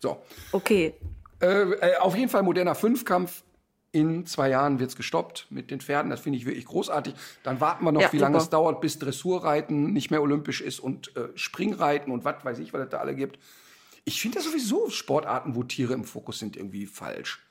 [0.00, 0.22] So.
[0.50, 0.94] Okay.
[1.40, 3.44] Äh, äh, auf jeden Fall moderner Fünfkampf.
[3.92, 6.10] In zwei Jahren wird's gestoppt mit den Pferden.
[6.10, 7.14] Das finde ich wirklich großartig.
[7.42, 10.80] Dann warten wir noch, Ja, wie lange es dauert, bis Dressurreiten nicht mehr olympisch ist
[10.80, 13.38] und äh, Springreiten und was weiß ich, was es da alle gibt.
[14.04, 17.46] Ich finde ja sowieso Sportarten, wo Tiere im Fokus sind, irgendwie falsch.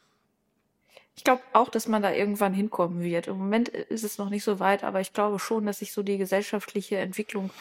[1.15, 3.27] Ich glaube auch, dass man da irgendwann hinkommen wird.
[3.27, 6.01] Im Moment ist es noch nicht so weit, aber ich glaube schon, dass sich so
[6.01, 7.51] die gesellschaftliche Entwicklung,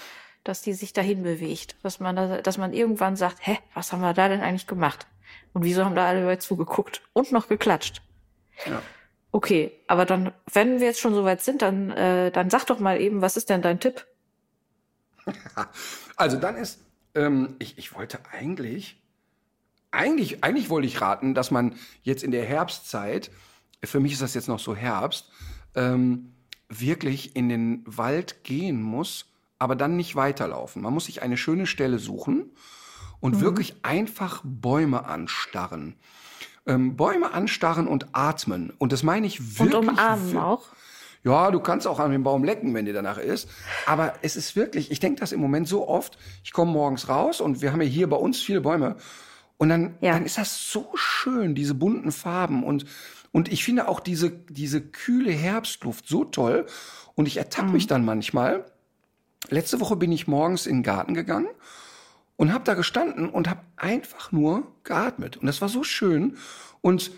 [0.44, 1.76] dass die sich dahin bewegt.
[1.82, 5.06] Dass man, da, dass man irgendwann sagt, hä, was haben wir da denn eigentlich gemacht?
[5.52, 8.00] Und wieso haben da alle Leute zugeguckt und noch geklatscht?
[8.66, 8.82] Ja.
[9.32, 12.80] Okay, aber dann, wenn wir jetzt schon so weit sind, dann, äh, dann sag doch
[12.80, 14.06] mal eben, was ist denn dein Tipp?
[16.16, 16.80] Also dann ist,
[17.14, 19.00] ähm, ich, ich wollte eigentlich,
[19.90, 23.30] eigentlich, eigentlich wollte ich raten, dass man jetzt in der Herbstzeit,
[23.82, 25.30] für mich ist das jetzt noch so Herbst,
[25.74, 26.34] ähm,
[26.68, 30.82] wirklich in den Wald gehen muss, aber dann nicht weiterlaufen.
[30.82, 32.50] Man muss sich eine schöne Stelle suchen
[33.20, 35.96] und wirklich einfach Bäume anstarren.
[36.66, 38.72] Ähm, Bäume anstarren und atmen.
[38.78, 39.88] Und das meine ich Und wirklich.
[39.90, 40.66] umarmen wir- auch.
[41.24, 43.48] ja, du kannst auch an dem Baum lecken, wenn dir danach ist.
[43.86, 46.18] Aber es ist wirklich, ich denke das im Moment so oft.
[46.44, 48.96] Ich komme morgens raus und wir haben ja hier bei uns viele Bäume.
[49.56, 50.12] Und dann, Ja.
[50.12, 52.62] dann ist das so schön, diese bunten Farben.
[52.62, 52.84] Und,
[53.32, 56.66] und ich finde auch diese, diese kühle Herbstluft so toll.
[57.14, 58.64] Und ich ertappe mich dann manchmal.
[59.48, 61.48] Letzte Woche bin ich morgens in den Garten gegangen
[62.40, 65.36] und habe da gestanden und habe einfach nur geatmet.
[65.36, 66.38] Und das war so schön.
[66.80, 67.10] Und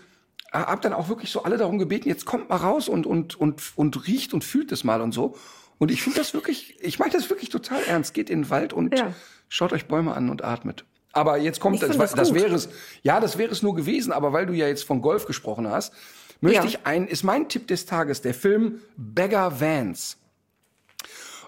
[0.51, 3.61] habe dann auch wirklich so alle darum gebeten, jetzt kommt mal raus und, und, und,
[3.77, 5.37] und riecht und fühlt es mal und so.
[5.77, 8.13] Und ich finde das wirklich, ich meine das wirklich total ernst.
[8.13, 9.13] Geht in den Wald und Ja.
[9.47, 10.83] schaut euch Bäume an und atmet.
[11.13, 12.67] Aber jetzt kommt, das, das das wäre es,
[13.01, 15.93] ja, das wäre es nur gewesen, aber weil du ja jetzt von Golf gesprochen hast,
[16.41, 16.65] möchte Ja.
[16.65, 20.17] ich ein, ist mein Tipp des Tages, der Film Beggar Vance.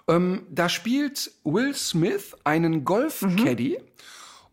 [0.07, 3.79] Ähm, da spielt Will Smith einen Golf-Caddy.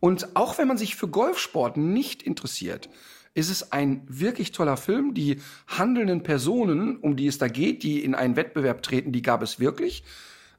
[0.01, 2.89] Und auch wenn man sich für Golfsport nicht interessiert,
[3.35, 5.15] ist es ein wirklich toller Film.
[5.15, 9.43] Die handelnden Personen, um die es da geht, die in einen Wettbewerb treten, die gab
[9.43, 10.05] es wirklich.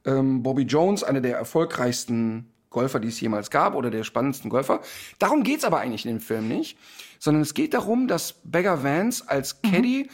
[0.06, 4.82] Ähm, Bobby Jones, einer der erfolgreichsten Golfer, die es jemals gab, oder der spannendsten Golfer.
[5.20, 6.78] Darum geht's aber eigentlich in dem Film nicht,
[7.20, 10.10] sondern es geht darum, dass Beggar Vance als Caddy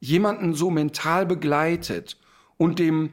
[0.00, 2.16] jemanden so mental begleitet
[2.56, 3.10] und dem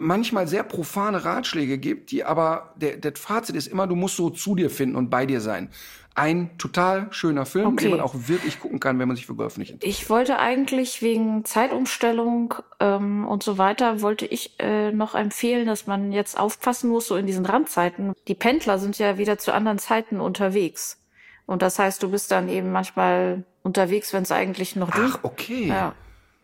[0.00, 4.30] manchmal sehr profane Ratschläge gibt, die aber, der, der Fazit ist immer, du musst so
[4.30, 5.70] zu dir finden und bei dir sein.
[6.16, 7.84] Ein total schöner Film, Okay.
[7.84, 10.00] den man auch wirklich gucken kann, wenn man sich für Golf nicht interessiert.
[10.02, 15.86] Ich wollte eigentlich wegen Zeitumstellung ähm, und so weiter, wollte ich äh, noch empfehlen, dass
[15.86, 18.12] man jetzt aufpassen muss, so in diesen Randzeiten.
[18.26, 20.98] Die Pendler sind ja wieder zu anderen Zeiten unterwegs.
[21.46, 25.68] Und das heißt, du bist dann eben manchmal unterwegs, wenn es eigentlich noch Ach, okay.
[25.68, 25.94] Ja,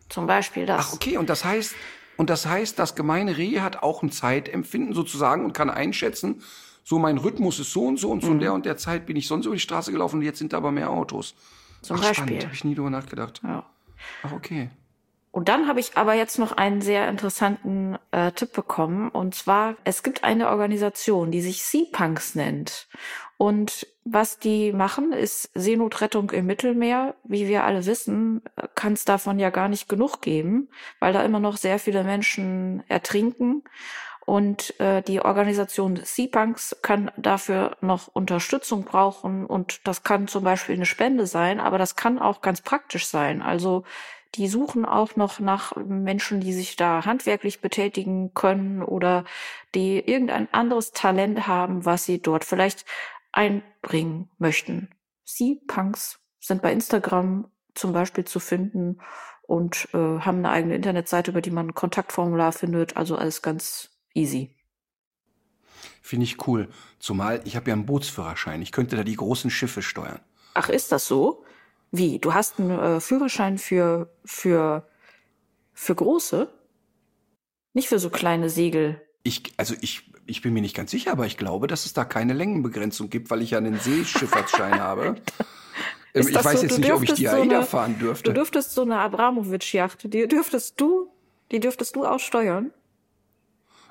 [0.09, 0.87] zum Beispiel das.
[0.89, 1.17] Ach, okay.
[1.17, 1.75] Und das heißt,
[2.17, 6.41] und das heißt, das gemeine Reh hat auch ein Zeitempfinden sozusagen und kann einschätzen,
[6.83, 8.27] so mein Rhythmus ist so und so und Mhm.
[8.27, 10.53] zu der und der Zeit bin ich sonst über die Straße gelaufen und jetzt sind
[10.53, 11.35] da aber mehr Autos.
[11.81, 12.15] Zum Ach, Beispiel.
[12.25, 13.41] spannend, habe ich nie drüber nachgedacht.
[13.43, 13.65] Ja.
[14.23, 14.69] Ach, okay.
[15.31, 19.09] Und dann habe ich aber jetzt noch einen sehr interessanten äh, Tipp bekommen.
[19.09, 22.87] Und zwar, es gibt eine Organisation, die sich Sea-Punks nennt.
[23.37, 27.15] Und was die machen, ist Seenotrettung im Mittelmeer.
[27.23, 28.41] Wie wir alle wissen,
[28.75, 32.83] kann es davon ja gar nicht genug geben, weil da immer noch sehr viele Menschen
[32.87, 33.63] ertrinken.
[34.25, 39.45] Und äh, die Organisation Sea-Punks kann dafür noch Unterstützung brauchen.
[39.45, 43.41] Und das kann zum Beispiel eine Spende sein, aber das kann auch ganz praktisch sein.
[43.41, 43.83] Also
[44.35, 49.23] die suchen auch noch nach Menschen, die sich da handwerklich betätigen können oder
[49.73, 52.85] die irgendein anderes Talent haben, was sie dort vielleicht
[53.37, 54.89] einbringen möchten.
[55.23, 58.99] Sie, Punks, sind bei Instagram zum Beispiel zu finden
[59.43, 62.97] und äh, haben eine eigene Internetseite, über die man ein Kontaktformular findet.
[62.97, 64.55] Also alles ganz easy.
[66.01, 66.69] Finde ich cool.
[66.99, 68.61] Zumal ich habe ja einen Bootsführerschein.
[68.61, 70.19] Ich könnte da die großen Schiffe steuern.
[70.55, 71.45] Ach, ist das so?
[71.91, 72.17] Wie?
[72.19, 74.89] Du hast einen äh, Führerschein für, für,
[75.73, 76.51] für große?
[77.73, 79.01] Nicht für so kleine Segel.
[79.23, 82.05] Ich, also ich, ich bin mir nicht ganz sicher, aber ich glaube, dass es da
[82.05, 85.15] keine Längenbegrenzung gibt, weil ich ja einen Seeschifffahrtsschein habe.
[86.13, 88.31] Ähm, ich weiß so, jetzt nicht, ob ich die AIDA so fahren dürfte.
[88.31, 91.09] Du dürftest so eine Abramowitsch-Yacht, die dürftest du,
[91.51, 92.71] die dürftest du auch steuern?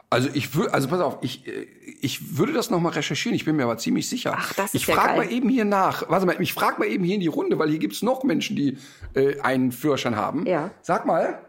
[0.09, 1.67] Also ich würde, also pass auf, ich, äh,
[2.01, 4.35] ich würde das nochmal recherchieren, ich bin mir aber ziemlich sicher.
[4.37, 6.09] Ach, das ist ich ja frage mal eben hier nach.
[6.09, 8.55] Warte mal, ich frage mal eben hier in die Runde, weil hier gibt's noch Menschen,
[8.55, 8.79] die
[9.15, 10.47] äh, einen Führerschein haben.
[10.47, 10.71] Ja.
[10.81, 11.41] Sag mal.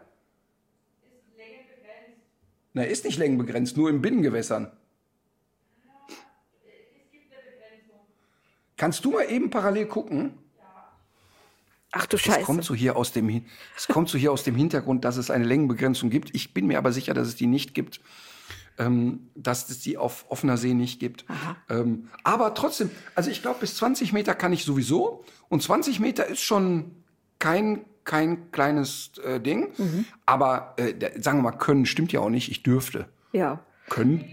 [1.02, 2.20] Ist längenbegrenzt?
[2.72, 4.72] Na, ist nicht längenbegrenzt, nur in Binnengewässern.
[8.78, 10.32] Kannst du mal eben parallel gucken?
[11.92, 12.40] Ach du Scheiße.
[12.40, 13.44] Es kommt so hier aus dem,
[13.76, 16.34] es kommt so hier aus dem Hintergrund, dass es eine Längenbegrenzung gibt.
[16.34, 18.00] Ich bin mir aber sicher, dass es die nicht gibt
[18.78, 21.24] ähm, dass es die auf offener See nicht gibt.
[21.68, 25.24] Ähm, aber trotzdem, also ich glaube, bis 20 Meter kann ich sowieso.
[25.48, 26.92] Und 20 Meter ist schon
[27.38, 29.68] kein kein kleines äh, Ding.
[29.76, 30.06] Mhm.
[30.24, 32.50] Aber äh, sagen wir mal, können stimmt ja auch nicht.
[32.50, 33.06] Ich dürfte.
[33.32, 33.60] Ja.
[33.90, 34.24] Können.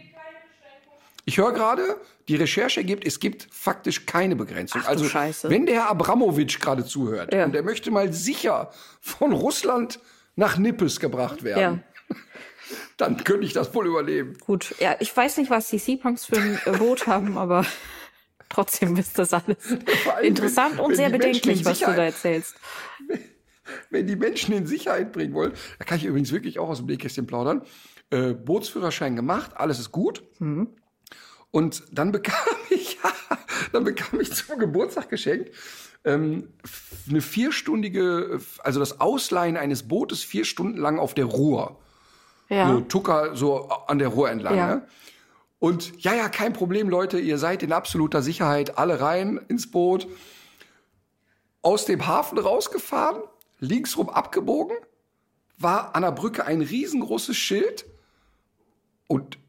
[1.28, 4.82] Ich höre gerade, die Recherche gibt, es gibt faktisch keine Begrenzung.
[4.84, 5.49] Ach, also Scheiße.
[5.49, 7.45] wenn der Herr Abramowitsch gerade zuhört ja.
[7.45, 8.71] und der möchte mal sicher
[9.01, 9.99] von Russland
[10.36, 11.84] nach Nippes gebracht werden.
[12.09, 12.15] Ja.
[12.97, 14.38] dann könnte ich das wohl überleben.
[14.39, 17.65] Gut, ja, ich weiß nicht, was die Seapunks für ein Boot haben, aber
[18.49, 19.57] trotzdem ist das alles
[20.21, 22.55] interessant wenn, und wenn sehr bedenklich, was du da erzählst.
[23.89, 26.86] Wenn die Menschen in Sicherheit bringen wollen, da kann ich übrigens wirklich auch aus dem
[26.86, 27.63] Nähkästchen plaudern.
[28.11, 30.23] Äh, Bootsführerschein gemacht, alles ist gut.
[30.39, 30.69] Mhm.
[31.51, 32.97] Und dann bekam ich,
[33.71, 35.51] dann bekam ich zum Geburtstag geschenkt
[36.05, 36.53] ähm,
[37.09, 41.79] eine vierstündige, also das Ausleihen eines Bootes vier Stunden lang auf der Ruhr.
[42.47, 42.71] Ja.
[42.71, 44.55] So Tucker so an der Ruhr entlang.
[44.55, 44.75] Ja.
[44.75, 44.87] Ne?
[45.59, 50.07] Und ja, ja, kein Problem, Leute, ihr seid in absoluter Sicherheit, alle rein ins Boot.
[51.63, 53.23] Aus dem Hafen rausgefahren,
[53.59, 54.77] linksrum abgebogen,
[55.57, 57.85] war an der Brücke ein riesengroßes Schild
[59.07, 59.39] und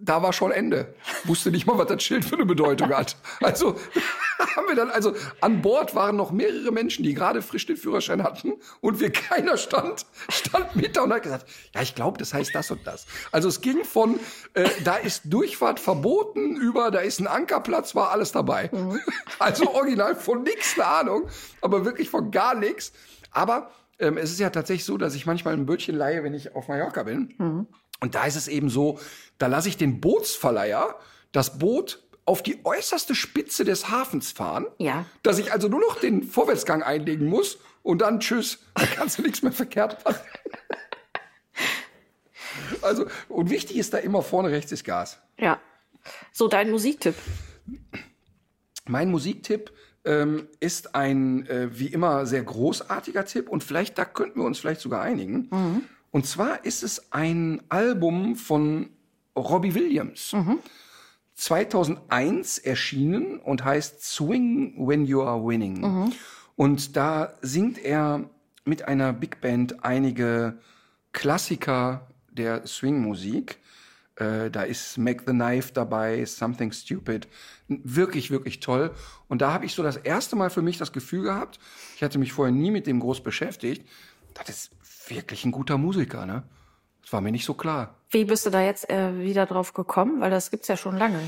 [0.00, 0.94] da war schon Ende.
[1.24, 3.16] Wusste nicht mal, was das Schild für eine Bedeutung hat.
[3.40, 3.76] Also
[4.56, 8.22] haben wir dann, also an Bord waren noch mehrere Menschen, die gerade frisch den Führerschein
[8.22, 12.32] hatten und wir keiner stand, stand mit da und hat gesagt, ja, ich glaube, das
[12.32, 13.06] heißt das und das.
[13.32, 14.20] Also es ging von,
[14.54, 18.70] äh, da ist Durchfahrt verboten über, da ist ein Ankerplatz, war alles dabei.
[18.72, 19.00] Mhm.
[19.40, 21.28] Also original von nichts eine Ahnung,
[21.60, 22.92] aber wirklich von gar nichts.
[23.30, 26.54] Aber ähm, es ist ja tatsächlich so, dass ich manchmal ein Bötchen leihe, wenn ich
[26.54, 27.34] auf Mallorca bin.
[27.38, 27.66] Mhm.
[28.00, 28.98] Und da ist es eben so,
[29.38, 30.96] da lasse ich den Bootsverleiher
[31.32, 35.06] das Boot auf die äußerste Spitze des Hafens fahren, ja.
[35.22, 39.22] dass ich also nur noch den Vorwärtsgang einlegen muss und dann tschüss, da kannst du
[39.22, 40.20] nichts mehr verkehrt machen.
[42.82, 45.18] also, und wichtig ist da immer vorne rechts ist Gas.
[45.38, 45.58] Ja.
[46.32, 47.14] So, dein Musiktipp.
[48.86, 49.72] Mein Musiktipp
[50.04, 54.58] ähm, ist ein äh, wie immer sehr großartiger Tipp und vielleicht da könnten wir uns
[54.58, 55.48] vielleicht sogar einigen.
[55.50, 55.82] Mhm.
[56.10, 58.90] Und zwar ist es ein Album von
[59.36, 60.32] Robbie Williams.
[60.32, 60.58] Mhm.
[61.34, 65.80] 2001 erschienen und heißt Swing When You Are Winning.
[65.80, 66.12] Mhm.
[66.56, 68.28] Und da singt er
[68.64, 70.58] mit einer Big Band einige
[71.12, 73.58] Klassiker der Swing-Musik.
[74.18, 77.28] Äh, da ist Make the Knife dabei, Something Stupid.
[77.68, 78.90] Wirklich, wirklich toll.
[79.28, 81.60] Und da habe ich so das erste Mal für mich das Gefühl gehabt,
[81.96, 83.86] ich hatte mich vorher nie mit dem groß beschäftigt,
[84.34, 84.70] das ist
[85.08, 86.42] wirklich ein guter Musiker, ne?
[87.02, 87.94] Das war mir nicht so klar.
[88.10, 90.20] Wie bist du da jetzt äh, wieder drauf gekommen?
[90.20, 91.20] Weil das gibt's ja schon lange.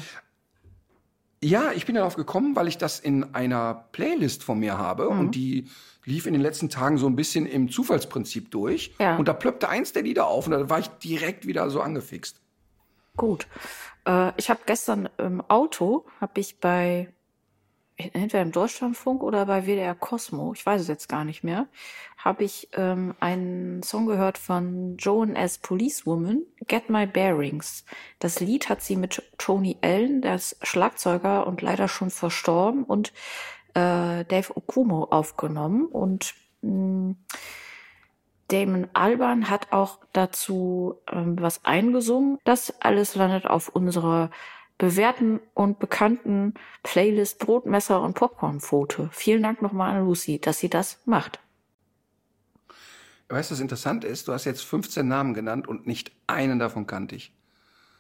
[1.43, 5.21] Ja, ich bin darauf gekommen, weil ich das in einer Playlist von mir habe mhm.
[5.21, 5.69] und die
[6.05, 8.95] lief in den letzten Tagen so ein bisschen im Zufallsprinzip durch.
[8.99, 9.17] Ja.
[9.17, 12.41] Und da plöppte eins der Lieder auf und da war ich direkt wieder so angefixt.
[13.17, 13.47] Gut.
[14.07, 17.13] Äh, ich habe gestern im Auto, habe ich bei
[17.97, 21.69] entweder im Deutschlandfunk oder bei WDR Cosmo, ich weiß es jetzt gar nicht mehr,
[22.17, 27.85] habe ich ähm, einen Song gehört von Joan as Policewoman, Get My Bearings.
[28.19, 33.13] Das Lied hat sie mit Tony Allen, der ist Schlagzeuger und leider schon verstorben, und
[33.75, 35.87] äh, Dave Okumo aufgenommen.
[35.87, 37.17] Und mh, mm,
[38.51, 42.39] Damon Alban hat auch dazu ähm, was eingesungen.
[42.45, 44.31] Das alles landet auf unserer
[44.79, 49.11] bewährten und bekannten Playlist Brotmesser und Popcornpfote.
[49.13, 51.39] Vielen Dank nochmal an Lucy, dass sie das macht.
[53.29, 54.27] Weißt du, was interessant ist?
[54.27, 57.33] Du hast jetzt 15 Namen genannt und nicht einen davon kannte ich.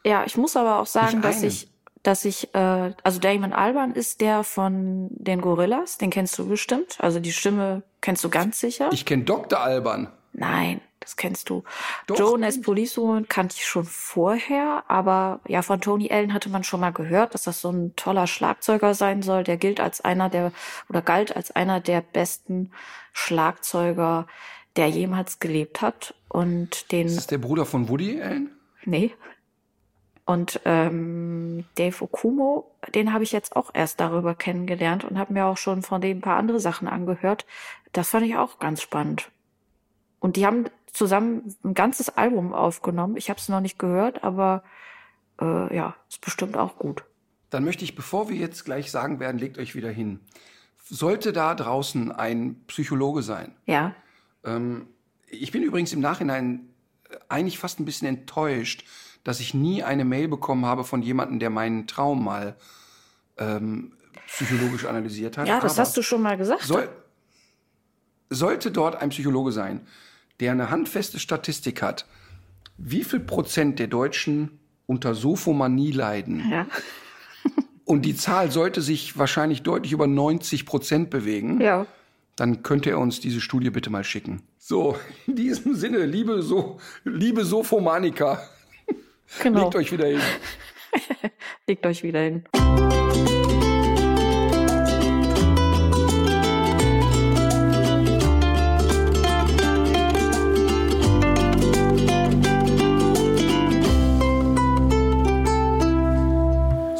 [0.04, 1.68] Ja, ich muss aber auch sagen, dass ich,
[2.02, 6.96] dass ich, äh, also Damon Alban ist der von den Gorillas, den kennst du bestimmt.
[6.98, 8.88] Also die Stimme kennst du ganz sicher.
[8.92, 9.60] Ich kenne Dr.
[9.60, 10.08] Alban.
[10.32, 11.64] Nein, das kennst du.
[12.06, 12.62] Doch, Joan.
[12.62, 17.34] Policewoman kannte ich schon vorher, aber ja, von Tony Allen hatte man schon mal gehört,
[17.34, 19.42] dass das so ein toller Schlagzeuger sein soll.
[19.42, 20.52] Der gilt als einer der,
[20.88, 22.70] oder galt als einer der besten
[23.12, 24.26] Schlagzeuger,
[24.76, 26.14] der jemals gelebt hat.
[26.28, 28.50] Und den Ist das der Bruder von Woody Allen?
[28.84, 29.12] Nee.
[30.26, 35.46] Und ähm, Dave Okumo, den habe ich jetzt auch erst darüber kennengelernt und habe mir
[35.46, 37.46] auch schon von dem ein paar andere Sachen angehört.
[37.92, 39.28] Das fand ich auch ganz spannend.
[40.20, 43.16] Und die haben zusammen ein ganzes Album aufgenommen.
[43.16, 44.62] Ich habe es noch nicht gehört, aber
[45.40, 47.04] äh, ja, ist bestimmt auch gut.
[47.48, 50.20] Dann möchte ich, bevor wir jetzt gleich sagen werden, legt euch wieder hin.
[50.84, 53.94] Sollte da draußen ein Psychologe sein, Ja,
[54.44, 54.88] Ähm,
[55.26, 56.68] ich bin übrigens im Nachhinein
[57.08, 58.84] äh, eigentlich fast ein bisschen enttäuscht,
[59.22, 62.56] dass ich nie eine Mail bekommen habe von jemandem, der meinen Traum mal
[63.38, 63.92] ähm,
[64.26, 65.46] psychologisch analysiert hat.
[65.46, 66.62] ja, das Aber hast du schon mal gesagt.
[66.62, 66.88] Soll,
[68.30, 69.86] sollte dort ein Psychologe sein,
[70.40, 72.06] der eine handfeste Statistik hat,
[72.76, 76.66] wie viel Prozent der Deutschen unter Sophomanie leiden, ja,
[77.84, 81.86] und die Zahl sollte sich wahrscheinlich deutlich über 90 Prozent bewegen, ja.
[82.36, 84.42] dann könnte er uns diese Studie bitte mal schicken.
[84.58, 88.40] So, in diesem Sinne, liebe, so liebe Sophomaniker,
[89.42, 89.64] Genau.
[89.64, 90.20] legt euch wieder hin.
[91.66, 93.39] Legt euch wieder hin.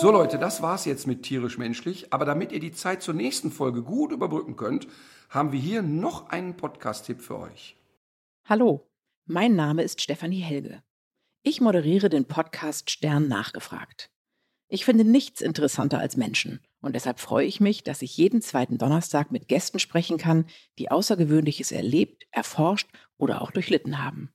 [0.01, 2.11] So Leute, das war's jetzt mit tierisch menschlich.
[2.11, 4.88] Aber damit ihr die Zeit zur nächsten Folge gut überbrücken könnt,
[5.28, 7.76] haben wir hier noch einen Podcast-Tipp für euch.
[8.46, 8.88] Hallo,
[9.26, 10.82] mein Name ist Stefanie Helge.
[11.42, 14.11] Ich moderiere den Podcast Stern nachgefragt.
[14.68, 18.78] Ich finde nichts interessanter als Menschen und deshalb freue ich mich, dass ich jeden zweiten
[18.78, 20.46] Donnerstag mit Gästen sprechen kann,
[20.78, 22.88] die Außergewöhnliches erlebt, erforscht
[23.18, 24.32] oder auch durchlitten haben.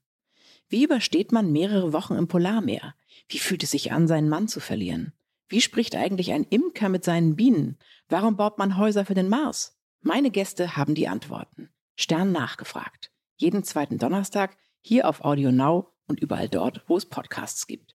[0.68, 2.94] Wie übersteht man mehrere Wochen im Polarmeer?
[3.28, 5.12] Wie fühlt es sich an, seinen Mann zu verlieren?
[5.48, 7.78] Wie spricht eigentlich ein Imker mit seinen Bienen?
[8.08, 9.78] Warum baut man Häuser für den Mars?
[10.00, 11.70] Meine Gäste haben die Antworten.
[11.94, 13.12] Stern nachgefragt.
[13.36, 17.94] Jeden zweiten Donnerstag hier auf Audio Now und überall dort, wo es Podcasts gibt.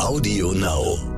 [0.00, 1.17] Audio Now.